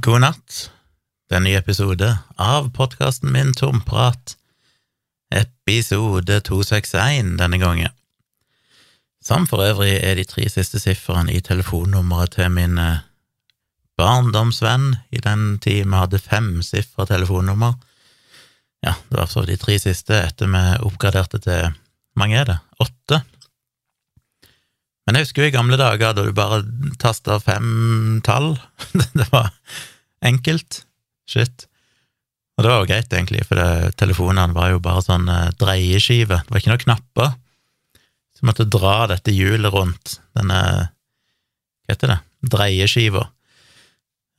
[0.00, 0.70] God natt.
[1.28, 2.06] Det er en ny episode
[2.40, 4.32] av podkasten min Tomprat,
[5.34, 7.92] episode 261 denne gangen.
[9.20, 13.02] Som for øvrig er de tre siste sifrene i telefonnummeret til min eh,
[14.00, 17.76] barndomsvenn i den tid vi hadde femsifra telefonnummer.
[18.86, 22.58] Ja, det var så de tre siste etter vi oppgraderte til Hvor mange er det?
[22.80, 23.20] Åtte?
[25.06, 26.62] Men jeg husker jo i gamle dager da du bare
[27.02, 28.52] tasta fem tall.
[29.18, 29.50] det var
[30.26, 30.84] enkelt.
[31.30, 31.66] Shit.
[32.58, 36.42] Og det var jo greit, egentlig, for telefonene var jo bare sånn eh, dreieskive.
[36.44, 37.30] Det var ikke noen knapper.
[38.34, 42.18] Så du måtte dra dette hjulet rundt, denne Hva heter det?
[42.52, 43.24] Dreieskiva.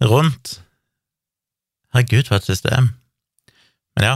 [0.06, 0.60] Rundt.
[1.96, 2.94] Herregud, for et system.
[3.98, 4.16] Men ja,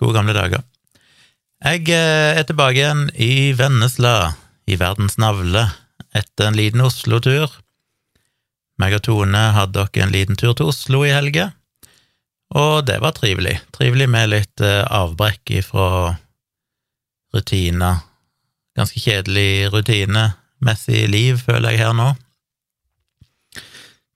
[0.00, 0.64] gode gamle dager.
[1.68, 4.32] Jeg eh, er tilbake igjen i Vennesla,
[4.64, 5.68] i verdens navle,
[6.16, 7.50] etter en liten Oslo-tur.
[8.78, 11.50] Meg og Tone hadde dere en liten tur til Oslo i helga,
[12.56, 13.58] og det var trivelig.
[13.76, 16.14] Trivelig med litt eh, avbrekk ifra
[17.34, 18.00] rutiner.
[18.78, 22.08] Ganske kjedelig rutinemessig liv, føler jeg her nå.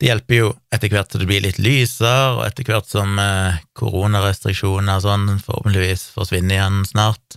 [0.01, 3.61] Det hjelper jo etter hvert som det blir litt lysere, og etter hvert som eh,
[3.79, 7.37] koronarestriksjoner og sånn forhåpentligvis forsvinner igjen snart.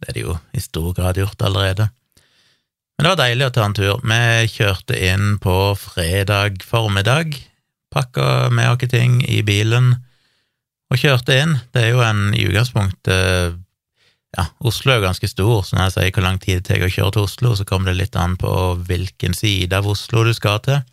[0.00, 1.90] Det er det jo i stor grad gjort allerede.
[3.00, 4.00] Men det var deilig å ta en tur.
[4.04, 7.32] Vi kjørte inn på fredag formiddag,
[7.88, 9.94] pakka med oss ting i bilen
[10.92, 11.54] og kjørte inn.
[11.72, 13.56] Det er jo en i utgangspunktet
[14.36, 16.84] Ja, Oslo er jo ganske stor, så når jeg sier hvor lang tid det tar
[16.84, 18.52] å kjøre til Oslo, så kommer det litt an på
[18.84, 20.84] hvilken side av Oslo du skal til.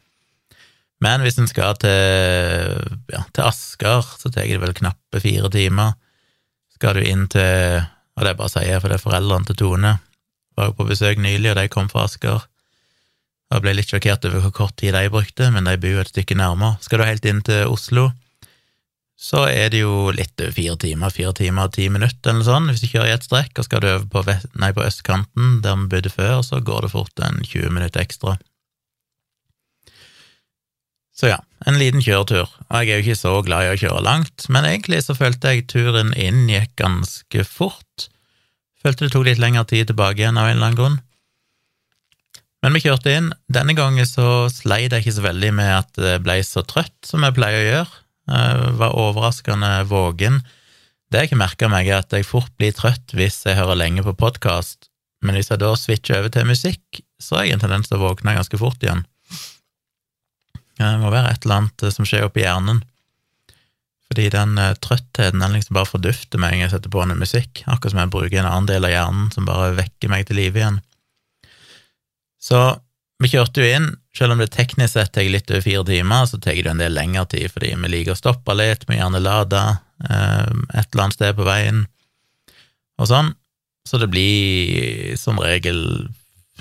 [1.04, 5.98] Men hvis en skal til, ja, til Asker, så tar det vel knappe fire timer.
[6.80, 7.84] Skal du inn til
[8.16, 9.98] Og det er bare å si, for det er foreldrene til Tone.
[10.58, 12.46] Var jo på besøk nylig, og de kom fra Asker.
[13.54, 16.12] Jeg ble litt sjokkert over hvor kort tid de brukte, men de bor jo et
[16.12, 16.82] stykke nærmere.
[16.84, 18.10] Skal du helt inn til Oslo,
[19.18, 22.68] så er det jo litt over fire timer, fire timer og ti minutter eller sånn,
[22.70, 25.80] hvis du kjører i ett strekk, og skal du over på, nei, på østkanten, der
[25.80, 28.36] vi bodde før, så går det fort en 20 minutter ekstra.
[31.18, 32.52] Så ja, en liten kjøretur.
[32.68, 35.56] Og jeg er jo ikke så glad i å kjøre langt, men egentlig så følte
[35.56, 38.12] jeg turen inn gikk ganske fort.
[38.84, 40.98] Følte det tok litt lengre tid tilbake igjen av en eller annen grunn.
[42.66, 43.32] Men vi kjørte inn.
[43.54, 47.26] Denne gangen så sleit jeg ikke så veldig med at jeg ble så trøtt som
[47.26, 48.00] jeg pleier å gjøre.
[48.28, 50.42] Jeg var overraskende våken.
[51.08, 54.04] Det jeg ikke merka meg, er at jeg fort blir trøtt hvis jeg hører lenge
[54.04, 54.90] på podkast,
[55.24, 58.10] men hvis jeg da switcher over til musikk, så har jeg en tendens til å
[58.10, 59.06] våkne ganske fort igjen.
[60.78, 62.84] Det må være et eller annet som skjer oppi hjernen.
[64.08, 67.64] Fordi den uh, trøttheten den liksom bare fordufter meg når jeg setter på noe musikk,
[67.66, 70.62] akkurat som jeg bruker en annen del av hjernen som bare vekker meg til live
[70.62, 70.82] igjen.
[72.40, 72.62] Så
[73.18, 76.38] vi kjørte jo inn, selv om det teknisk sett tar litt over fire timer, så
[76.40, 79.64] tar det en del lengre tid, fordi vi liker å stoppe litt, vi gjerne lade
[80.06, 81.84] uh, et eller annet sted på veien,
[83.02, 83.34] og sånn.
[83.88, 85.80] Så det blir som regel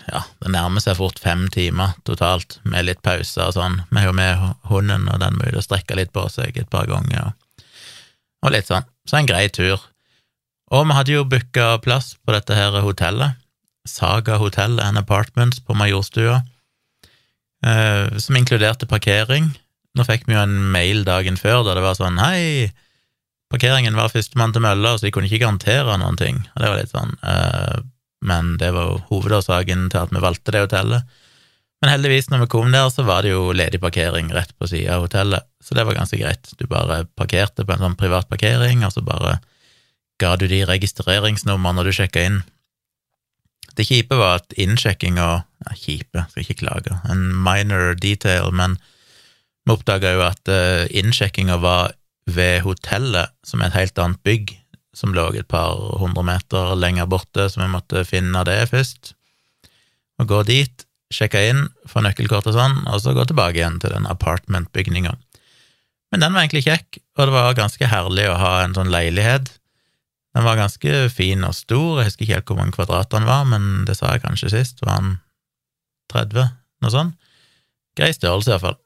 [0.06, 3.80] ja, det nærmer seg fort fem timer totalt, med litt pauser og sånn.
[3.90, 6.88] Vi har jo med hunden, og den må jo strekke litt på seg et par
[6.90, 7.66] ganger, og,
[8.46, 8.86] og litt sånn.
[9.06, 9.82] Så en grei tur.
[10.74, 13.38] Og vi hadde jo booka plass på dette her hotellet,
[13.86, 16.40] Saga Hotel and Apartments på Majorstua,
[17.66, 19.52] eh, som inkluderte parkering.
[19.94, 22.72] Nå fikk vi jo en mail dagen før der det var sånn hei,
[23.52, 26.42] parkeringen var førstemann til mølla, så de kunne ikke garantere noen ting.
[26.54, 27.78] Og det var litt sånn eh,
[28.24, 31.16] men det var jo hovedårsaken til at vi valgte det hotellet.
[31.82, 34.96] Men heldigvis, når vi kom der, så var det jo ledig parkering rett på sida
[34.96, 36.48] av hotellet, så det var ganske greit.
[36.56, 39.36] Du bare parkerte på en sånn privat parkering, og så bare
[40.22, 42.40] ga du de registreringsnummer når du sjekka inn.
[43.76, 48.78] Det kjipe var at innsjekkinga ja, Kjipe, skal ikke klage, en minor detail, men
[49.66, 51.92] vi oppdaga jo at uh, innsjekkinga var
[52.26, 54.54] ved hotellet, som er et helt annet bygg
[54.96, 59.12] som lå et par hundre meter lenger borte, så vi måtte finne det først.
[60.20, 63.92] Og gå dit, sjekke inn, få nøkkelkort og sånn, og så gå tilbake igjen til
[63.92, 65.12] den apartmentbygninga.
[66.12, 69.50] Men den var egentlig kjekk, og det var ganske herlig å ha en sånn leilighet.
[70.36, 73.46] Den var ganske fin og stor, jeg husker ikke helt hvor mange kvadrat den var,
[73.48, 75.14] men det sa jeg kanskje sist, var den
[76.12, 76.50] 30,
[76.84, 77.16] noe sånt?
[77.96, 78.76] Grei størrelse, iallfall.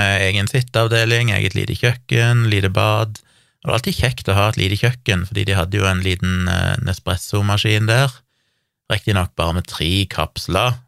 [0.00, 3.20] Eh, egen sitteavdeling, eget lite kjøkken, lite bad,
[3.62, 6.48] det var alltid kjekt å ha et lite kjøkken, fordi de hadde jo en liten
[6.50, 8.10] uh, Nespresso-maskin der,
[8.90, 10.80] riktignok bare med tre kapsler,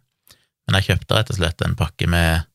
[0.67, 2.49] men jeg kjøpte rett og slett en pakke med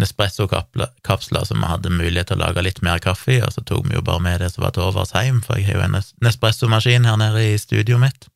[0.00, 3.90] Nespresso-kapsler som vi hadde mulighet til å lage litt mer kaffe i, og så tok
[3.90, 6.00] vi jo bare med det som var til overs hjem, for jeg har jo en
[6.24, 8.28] Nespresso-maskin her nede i studioet mitt,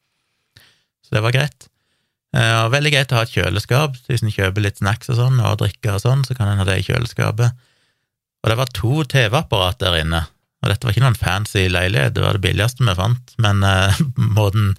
[1.06, 1.69] så det var greit.
[2.32, 5.58] Og veldig greit å ha et kjøleskap, hvis en kjøper litt snacks og sånn, og
[5.61, 7.56] drikker og sånn, så kan en ha det i kjøleskapet.
[8.43, 10.23] Og det var to TV-apparat der inne,
[10.62, 14.03] og dette var ikke noen fancy leilighet, det var det billigste vi fant, men eh,
[14.38, 14.75] måten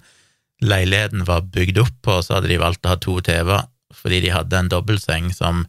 [0.64, 4.32] leiligheten var bygd opp på, så hadde de valgt å ha to TV-er, fordi de
[4.34, 5.66] hadde en dobbeltseng som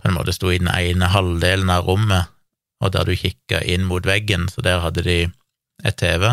[0.00, 2.30] på en måte sto i den ene halvdelen av rommet,
[2.80, 5.18] og der du kikka inn mot veggen, så der hadde de
[5.84, 6.30] et TV.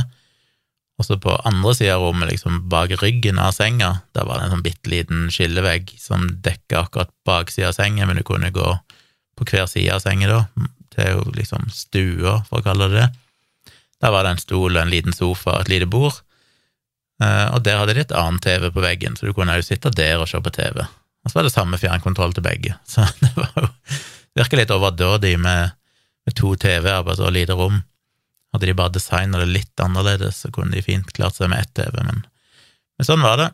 [0.97, 4.47] Og så på andre sida av rommet, liksom bak ryggen av senga, der var det
[4.47, 8.69] en sånn bitte liten skillevegg som dekka akkurat baksida av senga, men du kunne gå
[9.37, 10.39] på hver side av senga da,
[10.97, 13.07] til jo liksom stua, for å kalle det det.
[14.03, 16.19] Der var det en stol, en liten sofa og et lite bord,
[17.23, 19.93] eh, og der hadde de et annet TV på veggen, så du kunne jo sitte
[19.93, 20.83] der og se på TV.
[21.25, 23.71] Og så var det samme fjernkontroll til begge, så det var jo
[24.37, 25.73] virka litt overdådig med,
[26.25, 27.81] med to TV-er på så lite rom.
[28.53, 31.73] Hadde de bare designa det litt annerledes, så kunne de fint klart seg med ett
[31.77, 32.21] TV, men,
[32.97, 33.49] men sånn var det.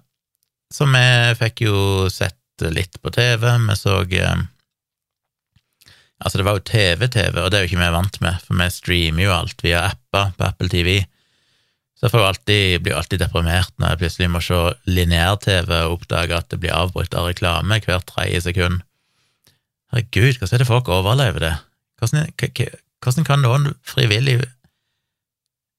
[0.73, 1.05] Så vi
[1.39, 4.43] fikk jo sett litt på TV, vi så eh,
[6.23, 8.69] Altså, det var jo TV-TV, og det er jo ikke vi vant med, for vi
[8.71, 11.01] streamer jo alt via apper på Apple TV.
[11.99, 14.57] Så jeg alltid, blir alltid deprimert når jeg plutselig må se
[14.91, 18.81] lineær-TV og oppdage at det blir avbrutt av reklame hvert tredje sekund.
[19.93, 21.53] Herregud, hvordan er det folk overlever det?
[22.01, 22.31] Hvordan,
[23.03, 24.39] hvordan kan noen frivillig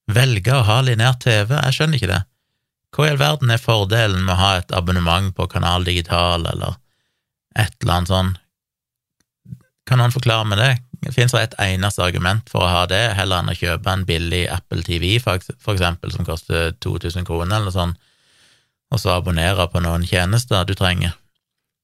[0.09, 1.53] velge å ha lineær TV?
[1.57, 2.23] Jeg skjønner ikke det.
[2.95, 6.77] Hva i all verden er fordelen med å ha et abonnement på Kanal Digital eller
[7.53, 8.33] et eller annet sånn?
[9.85, 10.71] Kan noen forklare meg det?
[11.05, 14.81] Det et eneste argument for å ha det, heller enn å kjøpe en billig Apple
[14.81, 17.93] TV, for eksempel, som koster 2000 kroner eller sånn,
[18.89, 21.13] og så abonnere på noen tjenester du trenger.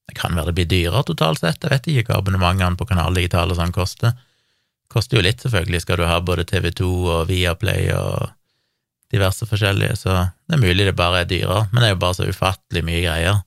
[0.08, 3.14] Det kan være det blir dyrere totalt sett, jeg vet ikke hva abonnementene på Kanal
[3.14, 4.16] Digital og sånn koster.
[4.90, 8.32] Koster jo litt, selvfølgelig, skal du ha både TV2 og Viaplay og
[9.12, 10.18] diverse forskjellige, så
[10.48, 13.04] det er mulig det bare er dyrere, men det er jo bare så ufattelig mye
[13.04, 13.42] greier.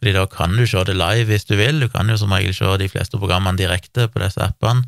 [0.00, 2.54] Fordi da kan du se det live hvis du vil, du kan jo som regel
[2.54, 4.84] se de fleste programmene direkte på disse appene,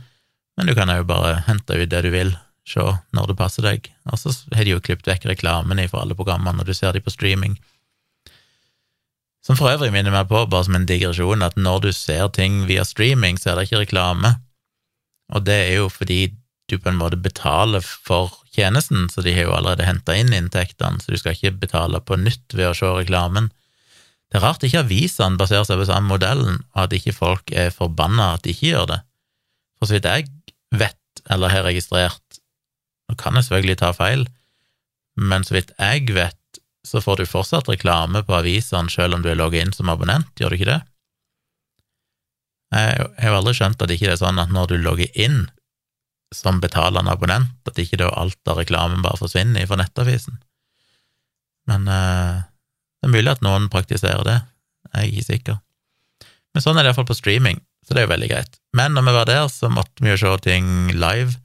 [0.58, 2.34] men du kan jo bare hente ut det du vil
[2.68, 2.84] se
[3.16, 6.60] når det passer deg, og så har de jo klippet vekk reklamene for alle programmene
[6.60, 7.56] når du ser de på streaming.
[9.46, 12.66] Som for øvrig minner meg på, bare som en digresjon, at når du ser ting
[12.68, 14.34] via streaming, så er det ikke reklame,
[15.32, 16.34] og det er jo fordi
[16.68, 21.00] du på en måte betaler for tjenesten, så de har jo allerede henta inn inntektene,
[21.00, 23.48] så du skal ikke betale på nytt ved å se reklamen.
[24.28, 27.72] Det er rart ikke avisene baserer seg på samme modellen, og at ikke folk er
[27.72, 28.98] forbanna at de ikke gjør det.
[29.78, 30.28] For så vidt jeg
[30.76, 32.40] vet, eller har registrert,
[33.08, 34.26] nå kan jeg selvfølgelig ta feil,
[35.18, 39.30] men så vidt jeg vet, så får du fortsatt reklame på avisene selv om du
[39.32, 40.80] er logget inn som abonnent, gjør du ikke det?
[42.68, 45.46] Jeg har aldri skjønt at ikke det er sånn at når du logger inn
[46.36, 50.36] som betalende abonnent, at ikke da alt av reklamen bare forsvinner fra nettavisen.
[51.68, 52.44] Men eh,
[52.98, 54.38] det er mulig at noen praktiserer det,
[54.88, 55.58] jeg er ikke sikker.
[56.54, 58.58] Men sånn er det iallfall på streaming, så det er jo veldig greit.
[58.76, 61.36] Men når vi var der, så måtte vi jo se ting live.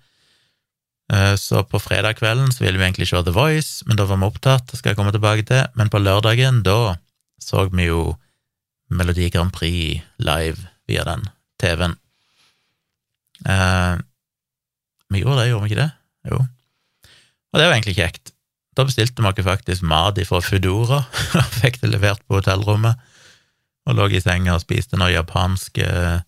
[1.14, 4.22] Eh, så på fredag kvelden så ville vi egentlig se The Voice, men da var
[4.22, 5.68] vi opptatt, det skal jeg komme tilbake til.
[5.78, 6.96] Men på lørdagen, da
[7.44, 8.16] så vi jo
[8.94, 11.28] Melodi Grand Prix live via den
[11.62, 11.96] TV-en.
[13.46, 13.96] Eh,
[15.14, 15.92] vi gjorde det, gjorde vi ikke det?
[16.32, 16.40] Jo.
[17.54, 18.33] Og det var egentlig kjekt.
[18.74, 21.04] Da bestilte vi faktisk mat fra Foodora,
[21.40, 23.00] og fikk det levert på hotellrommet,
[23.86, 26.22] og lå i senga og spiste noe japansk eh,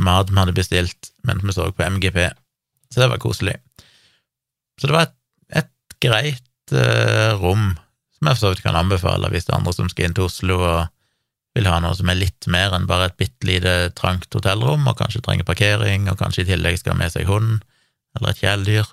[0.00, 2.22] mat vi hadde bestilt mens vi så på MGP.
[2.90, 3.58] Så det var koselig.
[4.80, 5.16] Så det var et,
[5.60, 7.74] et greit uh, rom
[8.16, 10.26] som jeg for så vidt kan anbefale hvis det er andre som skal inn til
[10.26, 10.80] Oslo og
[11.56, 14.98] vil ha noe som er litt mer enn bare et bitte lite trangt hotellrom, og
[15.00, 17.64] kanskje trenger parkering, og kanskje i tillegg skal ha med seg hund
[18.16, 18.90] eller et kjæledyr.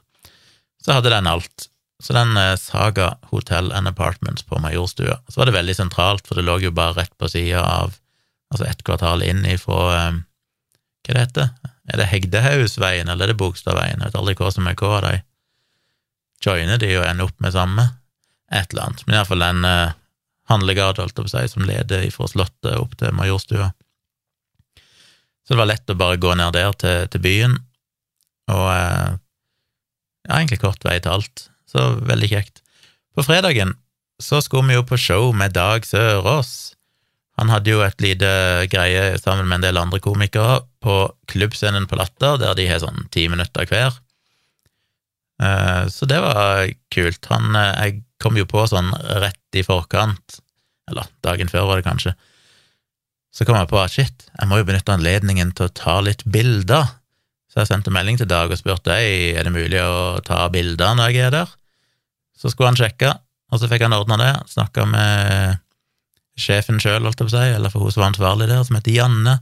[0.82, 1.68] Så hadde den alt.
[2.04, 6.38] Så den eh, Saga Hotel and Apartments på Majorstua, så var det veldig sentralt, for
[6.38, 7.96] det lå jo bare rett på sida av
[8.48, 10.22] Altså ett kvartal inn ifra um,
[11.04, 11.50] Hva det heter
[11.92, 14.00] Er det Hegdehausveien, eller er det Bogstadveien?
[14.00, 15.18] Jeg vet aldri hva som er hva av de.
[16.46, 17.86] Joiner de og ender opp med samme?
[18.48, 19.04] Et eller annet.
[19.04, 19.98] Men iallfall den uh,
[20.48, 23.68] handlegata, holdt jeg på å si, som leder ifra Slottet opp til Majorstua.
[25.44, 27.60] Så det var lett å bare gå ned der til, til byen,
[28.52, 32.64] og ja, egentlig kort vei til alt så veldig kjekt.
[33.16, 33.76] På fredagen
[34.22, 36.74] så skulle vi jo på show med Dag Sørås.
[37.38, 38.30] Han hadde jo et lite
[38.72, 40.98] greie sammen med en del andre komikere på
[41.30, 44.00] klubbscenen på Latter, der de har sånn ti minutter hver.
[45.44, 47.30] Eh, så det var kult.
[47.30, 48.90] Han, eh, jeg kom jo på sånn
[49.22, 50.40] rett i forkant,
[50.90, 52.16] eller dagen før var det kanskje,
[53.34, 56.24] så kom jeg på at shit, jeg må jo benytte anledningen til å ta litt
[56.26, 56.90] bilder.
[57.58, 60.92] Så jeg sendte melding til Dag og spurte ei, er det mulig å ta bilder
[60.94, 61.56] når jeg er der.
[62.38, 63.10] Så skulle han sjekke,
[63.50, 64.28] og så fikk han ordna det.
[64.52, 65.58] Snakka med
[66.38, 69.40] sjefen sjøl, si, eller for hun som var ansvarlig der, som heter Janne.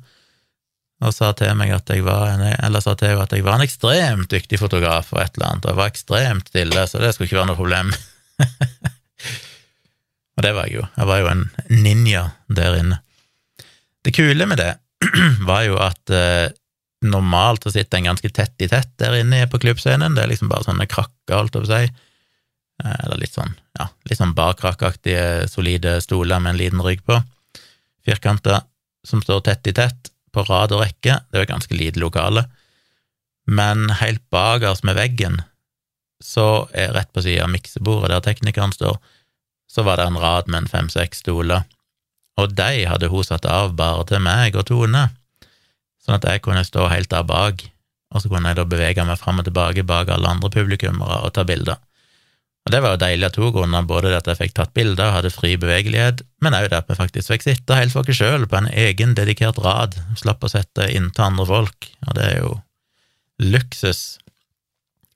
[1.03, 3.67] og sa til meg at jeg var en, eller sa til at jeg var en
[3.67, 7.27] ekstremt dyktig fotograf og et eller annet, og jeg var ekstremt stille, så det skulle
[7.27, 7.91] ikke være noe problem.
[10.39, 10.87] og det var jeg jo.
[10.95, 11.49] Jeg var jo en
[11.83, 13.03] ninja der inne.
[14.07, 14.77] Det kule med det
[15.51, 16.53] var jo at eh,
[17.11, 20.51] normalt så sitter en ganske tett i tett der inne på klubbscenen, det er liksom
[20.51, 21.89] bare sånne krakker, holdt jeg på å si,
[22.83, 27.19] eh, eller litt sånn, ja, litt sånn barkrakkaktige, solide stoler med en liten rygg på,
[28.05, 28.63] firkanter,
[29.05, 32.47] som står tett i tett, på rad og rekke, det er jo ganske lite lokale,
[33.47, 35.41] men helt bakerst med veggen,
[36.23, 38.97] så er rett på sida av miksebordet der teknikeren står,
[39.69, 41.65] så var det en rad med en fem-seks stoler,
[42.39, 45.07] og de hadde hun satt av bare til meg og Tone,
[46.05, 47.65] sånn at jeg kunne stå helt der bak,
[48.13, 51.33] og så kunne jeg da bevege meg fram og tilbake bak alle andre publikummere og
[51.35, 51.81] ta bilder.
[52.65, 55.11] Og det var jo deilig av to grunner, både det at jeg fikk tatt bilder
[55.11, 58.17] og hadde fri bevegelighet, men òg det at vi faktisk fikk sitte helt for oss
[58.17, 62.39] sjøl på en egen, dedikert rad, slapp å sette inntil andre folk, og det er
[62.39, 62.55] jo
[63.43, 64.01] luksus.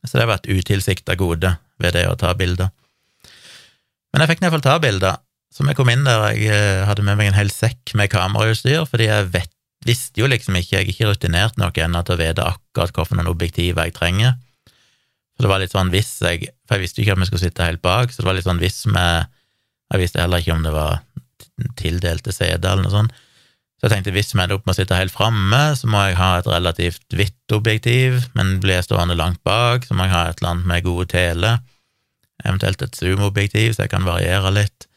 [0.05, 2.69] Så det var et utilsikta gode ved det å ta bilder.
[4.13, 5.17] Men jeg fikk iallfall ta bilder,
[5.49, 8.85] så vi kom inn der, jeg eh, hadde med meg en hel sekk med kamerautstyr,
[8.89, 9.51] fordi jeg vet,
[9.87, 13.31] visste jo liksom ikke, jeg er ikke rutinert nok ennå til å vite akkurat hvilke
[13.31, 14.35] objektiver jeg trenger.
[15.39, 17.45] Så det var litt sånn hvis jeg For jeg visste jo ikke at vi skulle
[17.45, 19.07] sitte helt bak, så det var litt sånn hvis vi
[19.89, 20.99] Jeg visste heller ikke om det var
[21.79, 23.15] tildelte seter eller noe sånt.
[23.79, 26.17] Så jeg tenkte hvis vi ender opp med å sitte helt framme, så må jeg
[26.19, 30.25] ha et relativt hvitt objektiv, men blir jeg stående langt bak, så må jeg ha
[30.27, 31.53] et eller annet med gode tele,
[32.43, 34.89] eventuelt et zoom-objektiv, så jeg kan variere litt.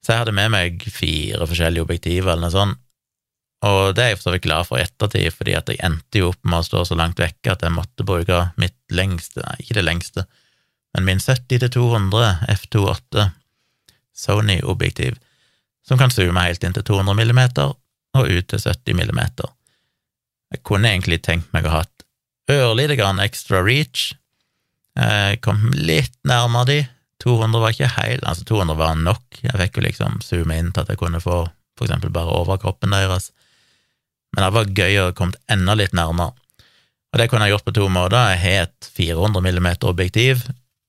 [0.00, 2.80] Så jeg hadde med meg fire forskjellige objektiver eller noe sånt,
[3.64, 6.20] og det er jeg for så vidt glad for i ettertid, fordi at jeg endte
[6.20, 9.56] jo opp med å stå så langt vekke at jeg måtte bruke mitt lengste, nei,
[9.62, 10.26] ikke det lengste,
[10.96, 13.30] men min 70-200 f2.8
[14.16, 15.18] Sony-objektiv,
[15.86, 17.74] som kan zoome helt inn til 200 millimeter
[18.16, 19.50] og ut til 70 millimeter.
[20.54, 22.06] Jeg kunne egentlig tenkt meg å ha et
[22.56, 24.12] ørlite grann ekstra reach.
[24.96, 26.78] Jeg kom litt nærmere de.
[27.24, 29.40] 200 var ikke helt Altså, 200 var nok.
[29.42, 31.42] Jeg fikk jo liksom zoome inn til at jeg kunne få
[31.76, 33.30] for eksempel bare overkroppen deres
[34.36, 36.36] men det var gøy å komme enda litt nærmere.
[37.12, 38.34] Og det kunne jeg gjort på to måter.
[38.34, 40.42] Jeg har et 400 mm objektiv,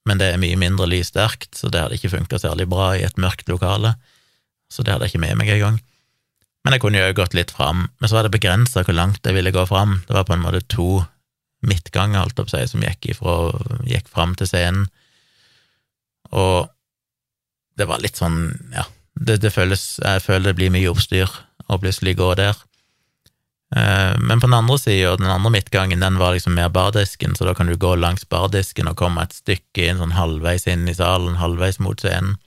[0.08, 3.20] men det er mye mindre lyssterkt, så det hadde ikke funka særlig bra i et
[3.22, 3.96] mørkt lokale,
[4.72, 5.80] så det hadde jeg ikke med meg engang.
[6.66, 9.38] Men jeg kunne jo gått litt fram, men så var det begrensa hvor langt jeg
[9.38, 10.02] ville gå fram.
[10.08, 11.06] Det var på en måte to
[11.64, 13.38] midtganger, alt opp seg, som gikk, ifra,
[13.88, 14.90] gikk fram til scenen,
[16.36, 16.68] og
[17.80, 18.84] det var litt sånn, ja,
[19.18, 21.30] det, det føles Jeg føler det blir mye oppstyr
[21.68, 22.58] å plutselig gå der.
[23.76, 27.46] Eh, men på den andre sida, den andre midtgangen, den var liksom mer bardisken, så
[27.46, 30.96] da kan du gå langs bardisken og komme et stykke inn sånn halvveis inn i
[30.96, 32.38] salen, halvveis mot scenen.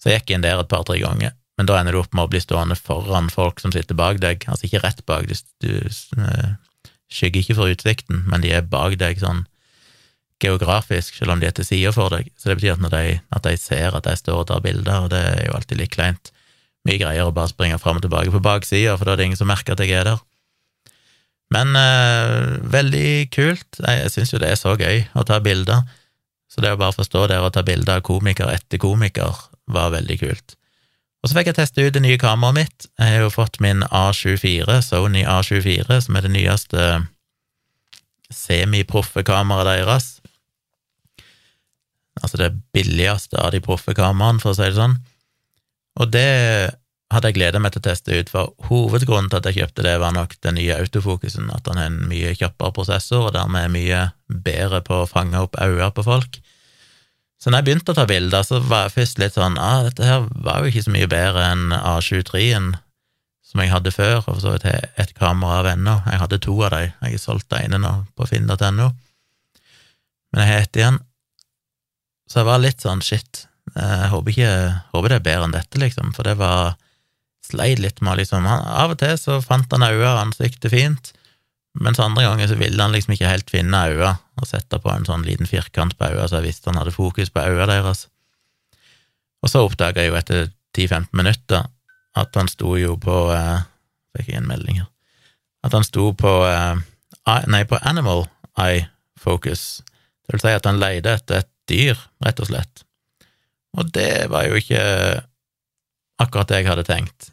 [0.00, 2.30] Så jeg gikk inn der et par-tre ganger, men da ender du opp med å
[2.32, 5.74] bli stående foran folk som sitter bak deg, altså ikke rett bak, du, du
[6.24, 6.54] eh,
[7.12, 9.44] skygger ikke for utsikten, men de er bak deg sånn
[10.40, 12.28] geografisk, selv om de er til sida for deg.
[12.36, 15.12] Så det betyr at, de, at de ser at jeg står og tar bilder, og
[15.12, 16.32] det er jo alltid litt kleint.
[16.86, 19.40] Mye greier å bare springe fram og tilbake på baksida, for da er det ingen
[19.40, 20.20] som merker at jeg er der.
[21.54, 23.78] Men eh, veldig kult.
[23.78, 25.86] Jeg, syns jo det er så gøy å ta bilder.
[26.50, 29.34] Så det å bare forstå det å ta bilder av komiker etter komiker
[29.70, 30.56] var veldig kult.
[31.22, 32.88] Og så fikk jeg teste ut det nye kameraet mitt.
[33.00, 36.84] Jeg har jo fått min A24, Sony A24, som er det nyeste
[38.30, 40.06] semiproffe kameraet deres.
[42.22, 44.96] Altså det billigste av de proffe kameraene, for å si det sånn.
[46.00, 46.30] Og det
[47.16, 49.96] hadde jeg gleda meg til å teste ut, for hovedgrunnen til at jeg kjøpte det,
[50.02, 53.72] var nok den nye autofokusen, at den har en mye kjappere prosessor, og dermed er
[53.72, 54.02] mye
[54.46, 56.40] bedre på å fange opp øyne på folk.
[57.40, 60.06] Så når jeg begynte å ta bilder, så var jeg først litt sånn ah, dette
[60.06, 62.72] her var jo ikke så mye bedre enn A23-en
[63.46, 65.98] som jeg hadde før, og for så vidt har et kamera av ennå.
[66.10, 68.88] Jeg hadde to av dem, jeg har solgt det ene nå på finn.no,
[70.32, 70.98] men jeg har ett igjen.
[72.26, 73.44] Så jeg var litt sånn shit,
[73.76, 74.50] jeg håper, ikke,
[74.96, 76.74] håper det er bedre enn dette, liksom, for det var
[77.46, 81.12] sleit litt med liksom han, Av og til så fant han øynene og ansiktet fint,
[81.76, 85.06] mens andre ganger så ville han liksom ikke helt finne øynene og sette på en
[85.08, 88.06] sånn liten firkant på øynene, så jeg visste han hadde fokus på øynene deres.
[89.44, 91.66] Og så oppdaga jeg jo etter 10-15 minutter
[92.16, 93.64] at han sto jo på eh,
[94.16, 94.88] Fikk jeg en melding her
[95.66, 96.78] At han sto på eh,
[97.50, 98.86] Nei, på Animal Eye
[99.18, 99.82] Focus.
[100.22, 102.84] Det vil si at han leide etter et dyr, rett og slett.
[103.74, 104.82] Og det var jo ikke
[106.22, 107.32] akkurat det jeg hadde tenkt.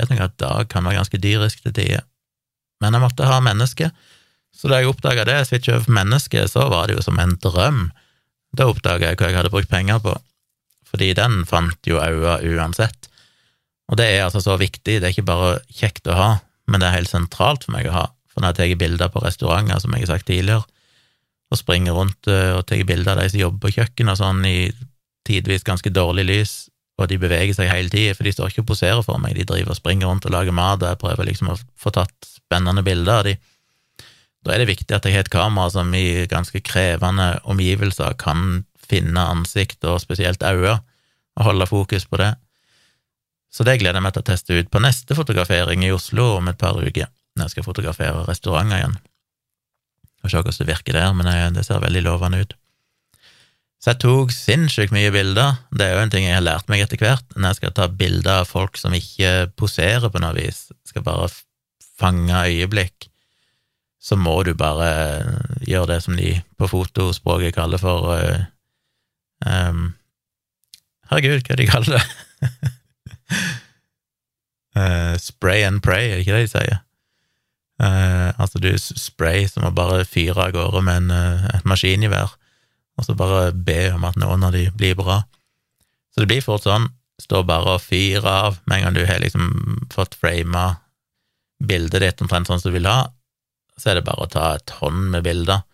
[0.00, 2.04] Jeg tenker at Dag kan være ganske dyrisk til tider,
[2.82, 3.90] men jeg måtte ha menneske,
[4.54, 7.88] så da jeg oppdaga det, switcha over menneske, så var det jo som en drøm.
[8.54, 10.14] Da oppdaga jeg hva jeg hadde brukt penger på,
[10.86, 13.08] fordi den fant jo øya uansett.
[13.90, 16.28] Og det er altså så viktig, det er ikke bare kjekt å ha,
[16.70, 18.04] men det er helt sentralt for meg å ha.
[18.30, 20.64] For når jeg tar bilder på restauranter, som jeg har sagt tidligere,
[21.52, 24.40] og springer rundt eh, og tar bilder av de som jobber på kjøkken og sånn,
[24.48, 24.70] i
[25.28, 26.54] tidvis ganske dårlig lys,
[26.94, 29.46] og de beveger seg hele tida, for de står ikke og poserer for meg, de
[29.48, 32.84] driver og springer rundt og lager mat, og jeg prøver liksom å få tatt spennende
[32.86, 33.34] bilder av de.
[34.44, 38.62] Da er det viktig at jeg har et kamera som i ganske krevende omgivelser kan
[38.84, 40.78] finne ansikt, og spesielt øyne,
[41.34, 42.34] og holde fokus på det.
[43.50, 46.50] Så det gleder jeg meg til å teste ut på neste fotografering i Oslo om
[46.50, 48.96] et par uker, når jeg skal fotografere restauranter igjen.
[50.22, 52.54] Og se hvordan det virker der, men det ser veldig lovende ut.
[53.84, 55.58] Så jeg tok sinnssykt mye bilder.
[55.76, 57.24] Det er jo en ting jeg har lært meg etter hvert.
[57.36, 61.26] Når jeg skal ta bilder av folk som ikke poserer på noe vis, skal bare
[62.00, 63.10] fange øyeblikk,
[64.00, 64.86] så må du bare
[65.68, 68.46] gjøre det som de på fotospråket kaller for uh,
[69.44, 69.90] um,
[71.10, 72.70] Herregud, hva de kaller det?
[74.80, 76.80] uh, spray and pray, er det ikke det de sier?
[77.84, 82.32] Uh, altså, du spray som å bare fyre av gårde med en, et maskingevær
[82.98, 85.22] og så bare be om at noen av de blir bra.
[86.14, 86.88] Så det blir fort sånn,
[87.22, 90.76] stå bare og fyre av med en gang du har liksom fått frama
[91.62, 93.08] bildet ditt omtrent sånn som du vil ha,
[93.78, 95.64] så er det bare å ta et hånd med bilder.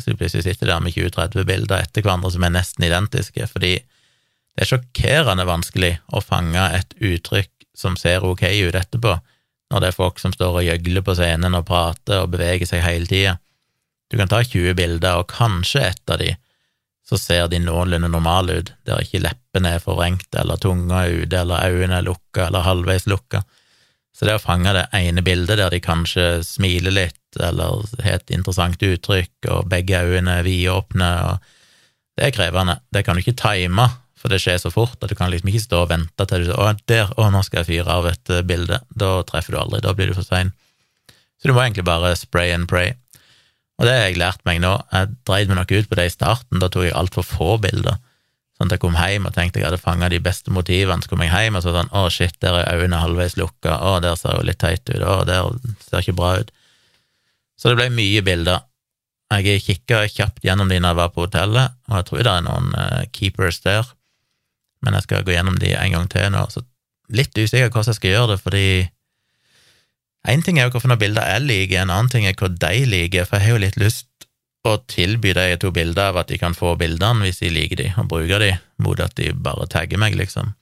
[0.00, 3.74] Så du plutselig sitter der med 20-30 bilder etter hverandre som er nesten identiske, fordi
[3.80, 9.16] det er sjokkerende vanskelig å fange et uttrykk som ser ok ut etterpå,
[9.70, 12.82] når det er folk som står og gjøgler på scenen og prater og beveger seg
[12.84, 13.36] hele tida.
[14.10, 16.32] Du kan ta 20 bilder, og kanskje ett av de
[17.10, 21.40] så ser de noenlunde normale ut, der ikke leppene er forvrengte, eller tunga er ute,
[21.40, 23.42] eller øynene er lukka, eller halvveis lukka.
[24.14, 28.30] Så det å fange det ene bildet der de kanskje smiler litt, eller har et
[28.34, 31.10] interessant uttrykk, og begge øynene er vidåpne,
[32.14, 32.78] det er krevende.
[32.94, 33.88] Det kan du ikke time,
[34.20, 36.50] for det skjer så fort at du kan liksom ikke stå og vente til du
[36.50, 38.82] sier 'Å, der, å, nå skal jeg fyre av et eh, bilde'.
[38.92, 40.52] Da treffer du aldri, da blir du for sein.
[41.40, 42.92] Så du må egentlig bare spray and pray.
[43.80, 44.74] Og det har jeg lært meg nå.
[44.92, 47.96] Jeg dreide meg nok ut på det i starten, da tok jeg altfor få bilder.
[48.60, 51.22] Sånn at jeg kom hjem og tenkte jeg hadde fanga de beste motivene, så kom
[51.24, 54.36] jeg hjem og så sånn å shit, der er øynene halvveis lukka, å der ser
[54.36, 55.48] jo litt teit ut, å der
[55.86, 56.52] ser ikke bra ut.
[57.56, 58.66] Så det ble mye bilder.
[59.32, 62.44] Jeg kikka kjapt gjennom de når jeg var på hotellet, og jeg tror det er
[62.44, 63.88] noen uh, keepers der,
[64.84, 66.44] men jeg skal gå gjennom de en gang til nå.
[66.52, 66.66] Så
[67.16, 68.66] litt usikker på hvordan jeg skal gjøre det, fordi
[70.28, 73.24] Én ting er jo hvilke bilder jeg liker, en annen ting er hva de liker,
[73.24, 74.08] for jeg har jo litt lyst
[74.68, 77.88] å tilby de to bilder av at de kan få bildene hvis de liker de,
[77.96, 78.50] og bruker de,
[78.84, 80.52] mot at de bare tagger meg, liksom.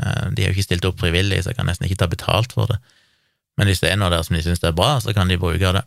[0.00, 2.56] Eh, de har jo ikke stilt opp frivillig, så jeg kan nesten ikke ta betalt
[2.56, 2.80] for det.
[3.60, 5.74] Men hvis det er noe der som de syns er bra, så kan de bruke
[5.76, 5.84] det.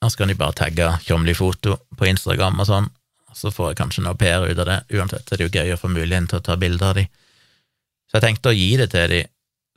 [0.00, 2.88] Og så kan de bare tagge Tjomli foto på Instagram og sånn,
[3.34, 4.80] så får jeg kanskje noe PR ut av det.
[4.96, 7.06] Uansett så er det jo gøy å få muligheten til å ta bilder av de.
[8.08, 9.22] Så jeg tenkte å gi det til de,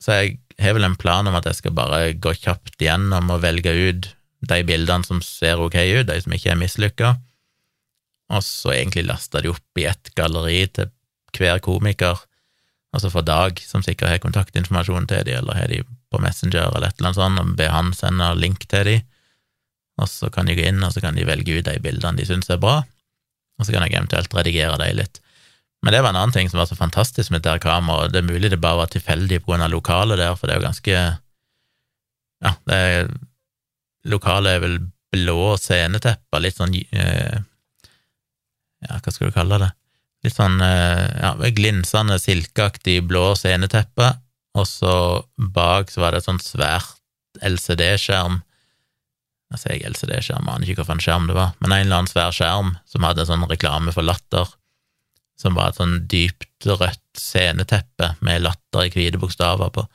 [0.04, 3.44] så jeg har vel en plan om at jeg skal bare gå kjapt gjennom og
[3.44, 4.12] velge ut
[4.48, 7.16] de bildene som ser ok ut, de som ikke er mislykka,
[8.34, 10.92] og så egentlig laste de opp i ett galleri til
[11.38, 12.20] hver komiker,
[12.96, 16.88] altså for Dag, som sikkert har kontaktinformasjon til de, eller har de på Messenger eller
[16.88, 18.98] et eller annet sånt, og be han sende link til de,
[20.02, 22.28] og så kan de gå inn, og så kan de velge ut de bildene de
[22.30, 22.82] syns er bra,
[23.58, 25.22] og så kan jeg eventuelt redigere de litt.
[25.86, 28.12] Men det var en annen ting som var så fantastisk med dette kameraet.
[28.14, 31.00] Det er mulig det bare var tilfeldig av lokalet der, for det er jo ganske
[32.44, 33.10] Ja, det er
[34.08, 34.78] Lokalet er vel
[35.12, 37.40] blå scenetepper, litt sånn eh,
[38.86, 39.72] Ja, hva skal du kalle det?
[40.24, 44.14] Litt sånn eh, ja, glinsende, silkeaktig blå sceneteppe,
[44.58, 44.94] og så
[45.36, 46.96] bak så var det et sånt svært
[47.44, 48.40] LCD-skjerm.
[49.54, 52.76] Jeg sier LCD-skjerm, aner ikke hvilken skjerm det var, men en eller annen svær skjerm
[52.88, 54.56] som hadde en sånn reklame for latter
[55.38, 59.86] som var et sånn dypt rødt sceneteppe med latter i hvite bokstaver på.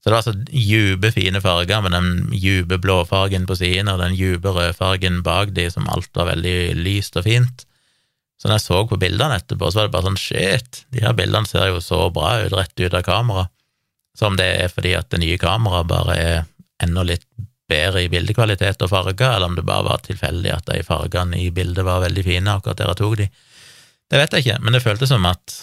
[0.00, 4.16] Så det var så djupe, fine farger med den djupe blåfargen på siden og den
[4.16, 7.66] djupe rødfargen bak de, som alt var veldig lyst og fint.
[8.40, 11.12] Så når jeg så på bildene etterpå, så var det bare sånn shit, de her
[11.16, 13.44] bildene ser jo så bra ut rett ut av kamera.
[14.16, 16.40] Så om det er fordi at det nye kameraet bare er
[16.80, 17.26] enda litt
[17.70, 21.50] bedre i bildekvalitet og farger, eller om det bare var tilfeldig at de fargene i
[21.54, 23.28] bildet var veldig fine akkurat der jeg tok de,
[24.10, 25.56] det vet jeg ikke, men det føltes som at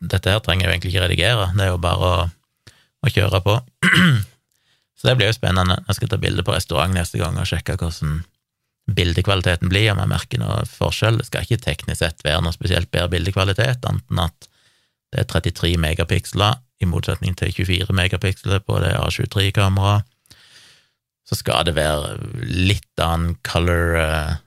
[0.00, 2.26] dette her trenger jeg egentlig ikke redigere, det er jo bare å,
[3.04, 3.56] å kjøre på.
[5.00, 5.78] Så det blir jo spennende.
[5.88, 8.22] Jeg skal ta bilde på restaurant neste gang og sjekke hvordan
[8.90, 11.20] bildekvaliteten blir, om jeg merker noe forskjell.
[11.20, 14.48] Det skal ikke teknisk sett være noe spesielt bedre bildekvalitet, anten at
[15.10, 20.06] det er 33 megapiksler, i motsetning til 24 megapiksler på det A23-kameraet.
[21.28, 22.16] Så skal det være
[22.48, 24.38] litt annen color uh,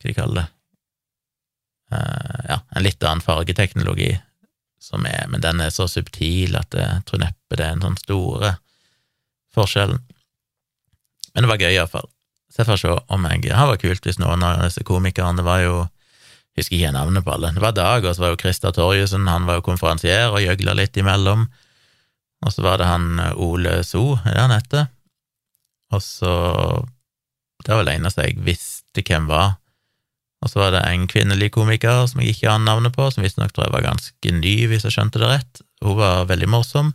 [0.00, 0.46] Hva de kaller det?
[1.92, 4.16] Eh, ja, en litt annen fargeteknologi,
[4.82, 7.98] som er, men den er så subtil at jeg tror neppe det er en sånn
[8.00, 8.56] store
[9.54, 10.02] forskjellen.
[11.34, 12.08] Men det var gøy, iallfall.
[12.50, 15.44] Så jeg får se om jeg Det var kult hvis noen av disse komikerne Det
[15.44, 15.74] var jo
[16.54, 17.50] Jeg husker ikke navnet på alle.
[17.52, 20.72] Det var Dag, og så var jo Christer Torjussen, han var jo konferansier og gjøgla
[20.78, 21.44] litt imellom.
[22.46, 24.86] Og så var det han Ole So, er det han heter?
[25.92, 26.32] Og så
[27.60, 29.58] Det var vel eneste jeg visste hvem var.
[30.46, 33.50] Og så var det en kvinnelig komiker som jeg ikke har navnet på, som visstnok
[33.50, 35.62] tror jeg var ganske ny, hvis jeg skjønte det rett.
[35.82, 36.92] Hun var veldig morsom.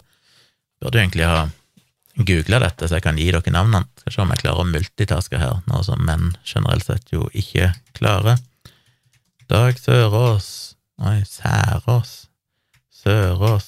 [0.80, 1.50] Burde egentlig ha
[2.16, 3.90] googla dette, så jeg kan gi dere navnene.
[4.00, 7.74] Skal se om jeg klarer å multitaske her, noe som menn generelt sett jo ikke
[7.98, 8.40] klarer.
[9.52, 10.48] Dag Sørås
[11.04, 12.14] Oi, Særås
[13.02, 13.68] Sørås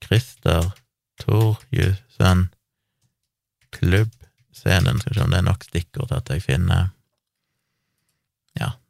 [0.00, 0.70] Christer
[1.20, 2.46] Torjussen
[3.76, 5.04] Klubbscenen.
[5.04, 6.94] Skal se om det er nok stikkord til at jeg finner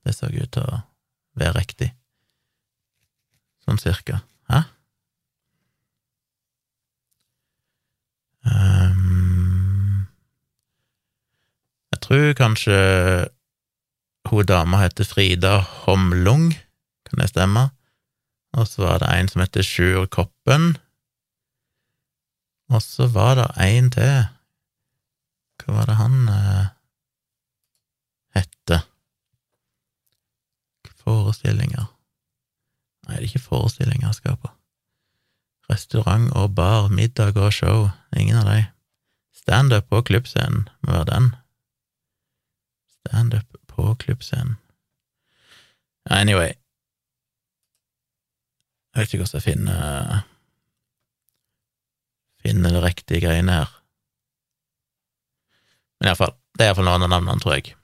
[0.04, 0.82] det så ut til å
[1.38, 1.90] være riktig.
[3.62, 4.22] Sånn cirka.
[4.50, 4.64] Hæ?
[8.42, 10.08] Um,
[11.94, 12.78] jeg tror kanskje
[14.30, 16.50] hun dama heter Frida Homlung,
[17.06, 17.68] kan det stemme?
[18.58, 20.74] Og så var det en som heter Sjur Koppen.
[22.72, 24.28] Og så var det en til.
[25.62, 26.66] Hva var det han eh,
[28.36, 28.82] hette?
[31.02, 31.90] Forestillinger
[33.02, 34.50] Nei, det er ikke forestillinger jeg skal på.
[35.70, 37.88] Restaurant og bar, middag og show.
[38.14, 38.60] Ingen av de.
[39.34, 41.28] Standup på klubbscenen må være den.
[43.00, 44.54] Standup på klubbscenen.
[46.06, 46.54] Anyway.
[48.94, 50.22] Jeg vet ikke hvordan jeg finner
[52.42, 53.70] Finner det riktige greiene her.
[56.00, 57.76] Men iallfall, det er iallfall noen av navnene, tror jeg.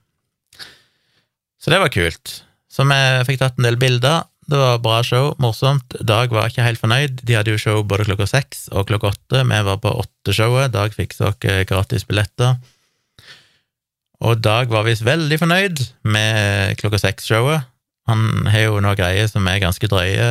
[1.59, 2.41] Så det var kult.
[2.69, 4.27] Så vi fikk tatt en del bilder.
[4.49, 5.93] Det var bra show, morsomt.
[6.05, 7.21] Dag var ikke helt fornøyd.
[7.25, 9.43] De hadde jo show både klokka seks og klokka åtte.
[9.45, 10.73] Vi var på åtteshowet.
[10.73, 11.37] Dag fikk oss
[11.69, 12.57] gratis billetter.
[14.25, 17.67] Og Dag var visst veldig fornøyd med klokka seks-showet.
[18.09, 20.25] Han har jo noen greier som er ganske drøye,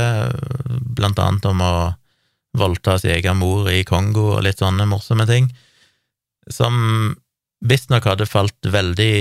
[0.98, 1.74] blant annet om å
[2.58, 5.46] voldta sin egen mor i Kongo og litt sånne morsomme ting,
[6.50, 7.14] som
[7.62, 9.12] visstnok hadde falt veldig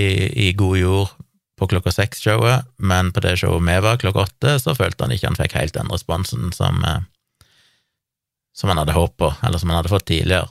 [0.42, 1.14] i god jord
[1.58, 5.30] på klokka seks-showet, men på det showet vi var klokka åtte, så følte han ikke
[5.30, 7.02] han fikk helt den responsen som, eh,
[8.56, 10.48] som han hadde håpet på, eller som han hadde fått tidligere.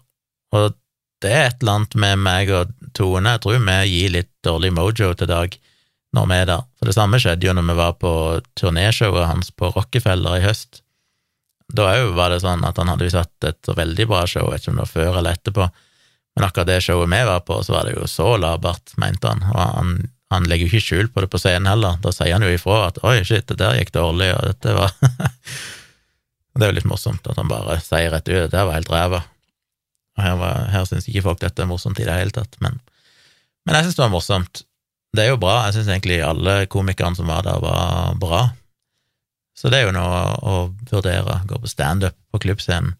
[0.55, 0.75] Og
[1.23, 4.71] det er et eller annet med meg og Tone, jeg tror vi gir litt dårlig
[4.73, 5.57] mojo til Dag
[6.15, 6.67] når vi er der.
[6.79, 8.11] For det samme skjedde jo når vi var på
[8.57, 10.81] turnéshowet hans på Rockefeller i høst.
[11.73, 14.53] Da òg var det sånn at han hadde jo satt et veldig bra show, jeg
[14.53, 15.67] vet ikke om det var før eller etterpå,
[16.37, 19.43] men akkurat det showet vi var på, så var det jo så labert, mente han,
[19.51, 19.91] og han
[20.33, 21.99] han legger jo ikke skjul på det på scenen heller.
[22.03, 24.93] Da sier han jo ifra at 'oi, shit, det der gikk dårlig', og dette var
[26.57, 29.23] Det er jo litt morsomt at han bare sier rett ut 'det var helt ræva'.
[30.17, 32.79] Og her, var, her syns ikke folk dette er morsomt i det hele tatt, men,
[33.65, 34.63] men jeg syns det var morsomt.
[35.13, 35.59] Det er jo bra.
[35.67, 38.41] Jeg syns egentlig alle komikerne som var der, var bra.
[39.57, 40.55] Så det er jo noe å
[40.91, 42.97] vurdere, gå på standup på klubbscenen.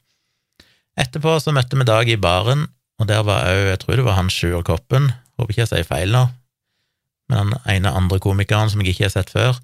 [0.98, 2.66] Etterpå så møtte vi Dag i baren,
[2.98, 5.86] og der var òg, jeg tror det var han Sjur Koppen, håper ikke jeg sier
[5.90, 6.24] feil nå,
[7.30, 9.60] med den ene andre komikeren som jeg ikke har sett før,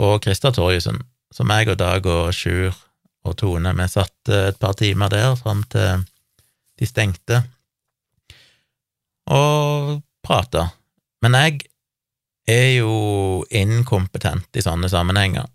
[0.00, 1.00] og Krista Torjussen,
[1.34, 2.74] som jeg og Dag og Sjur
[3.26, 6.04] og Tone vi satt et par timer der fram til
[6.80, 7.42] de stengte,
[9.30, 10.70] og prata.
[11.22, 11.60] Men jeg
[12.48, 15.46] er jo inkompetent i sånne sammenhenger,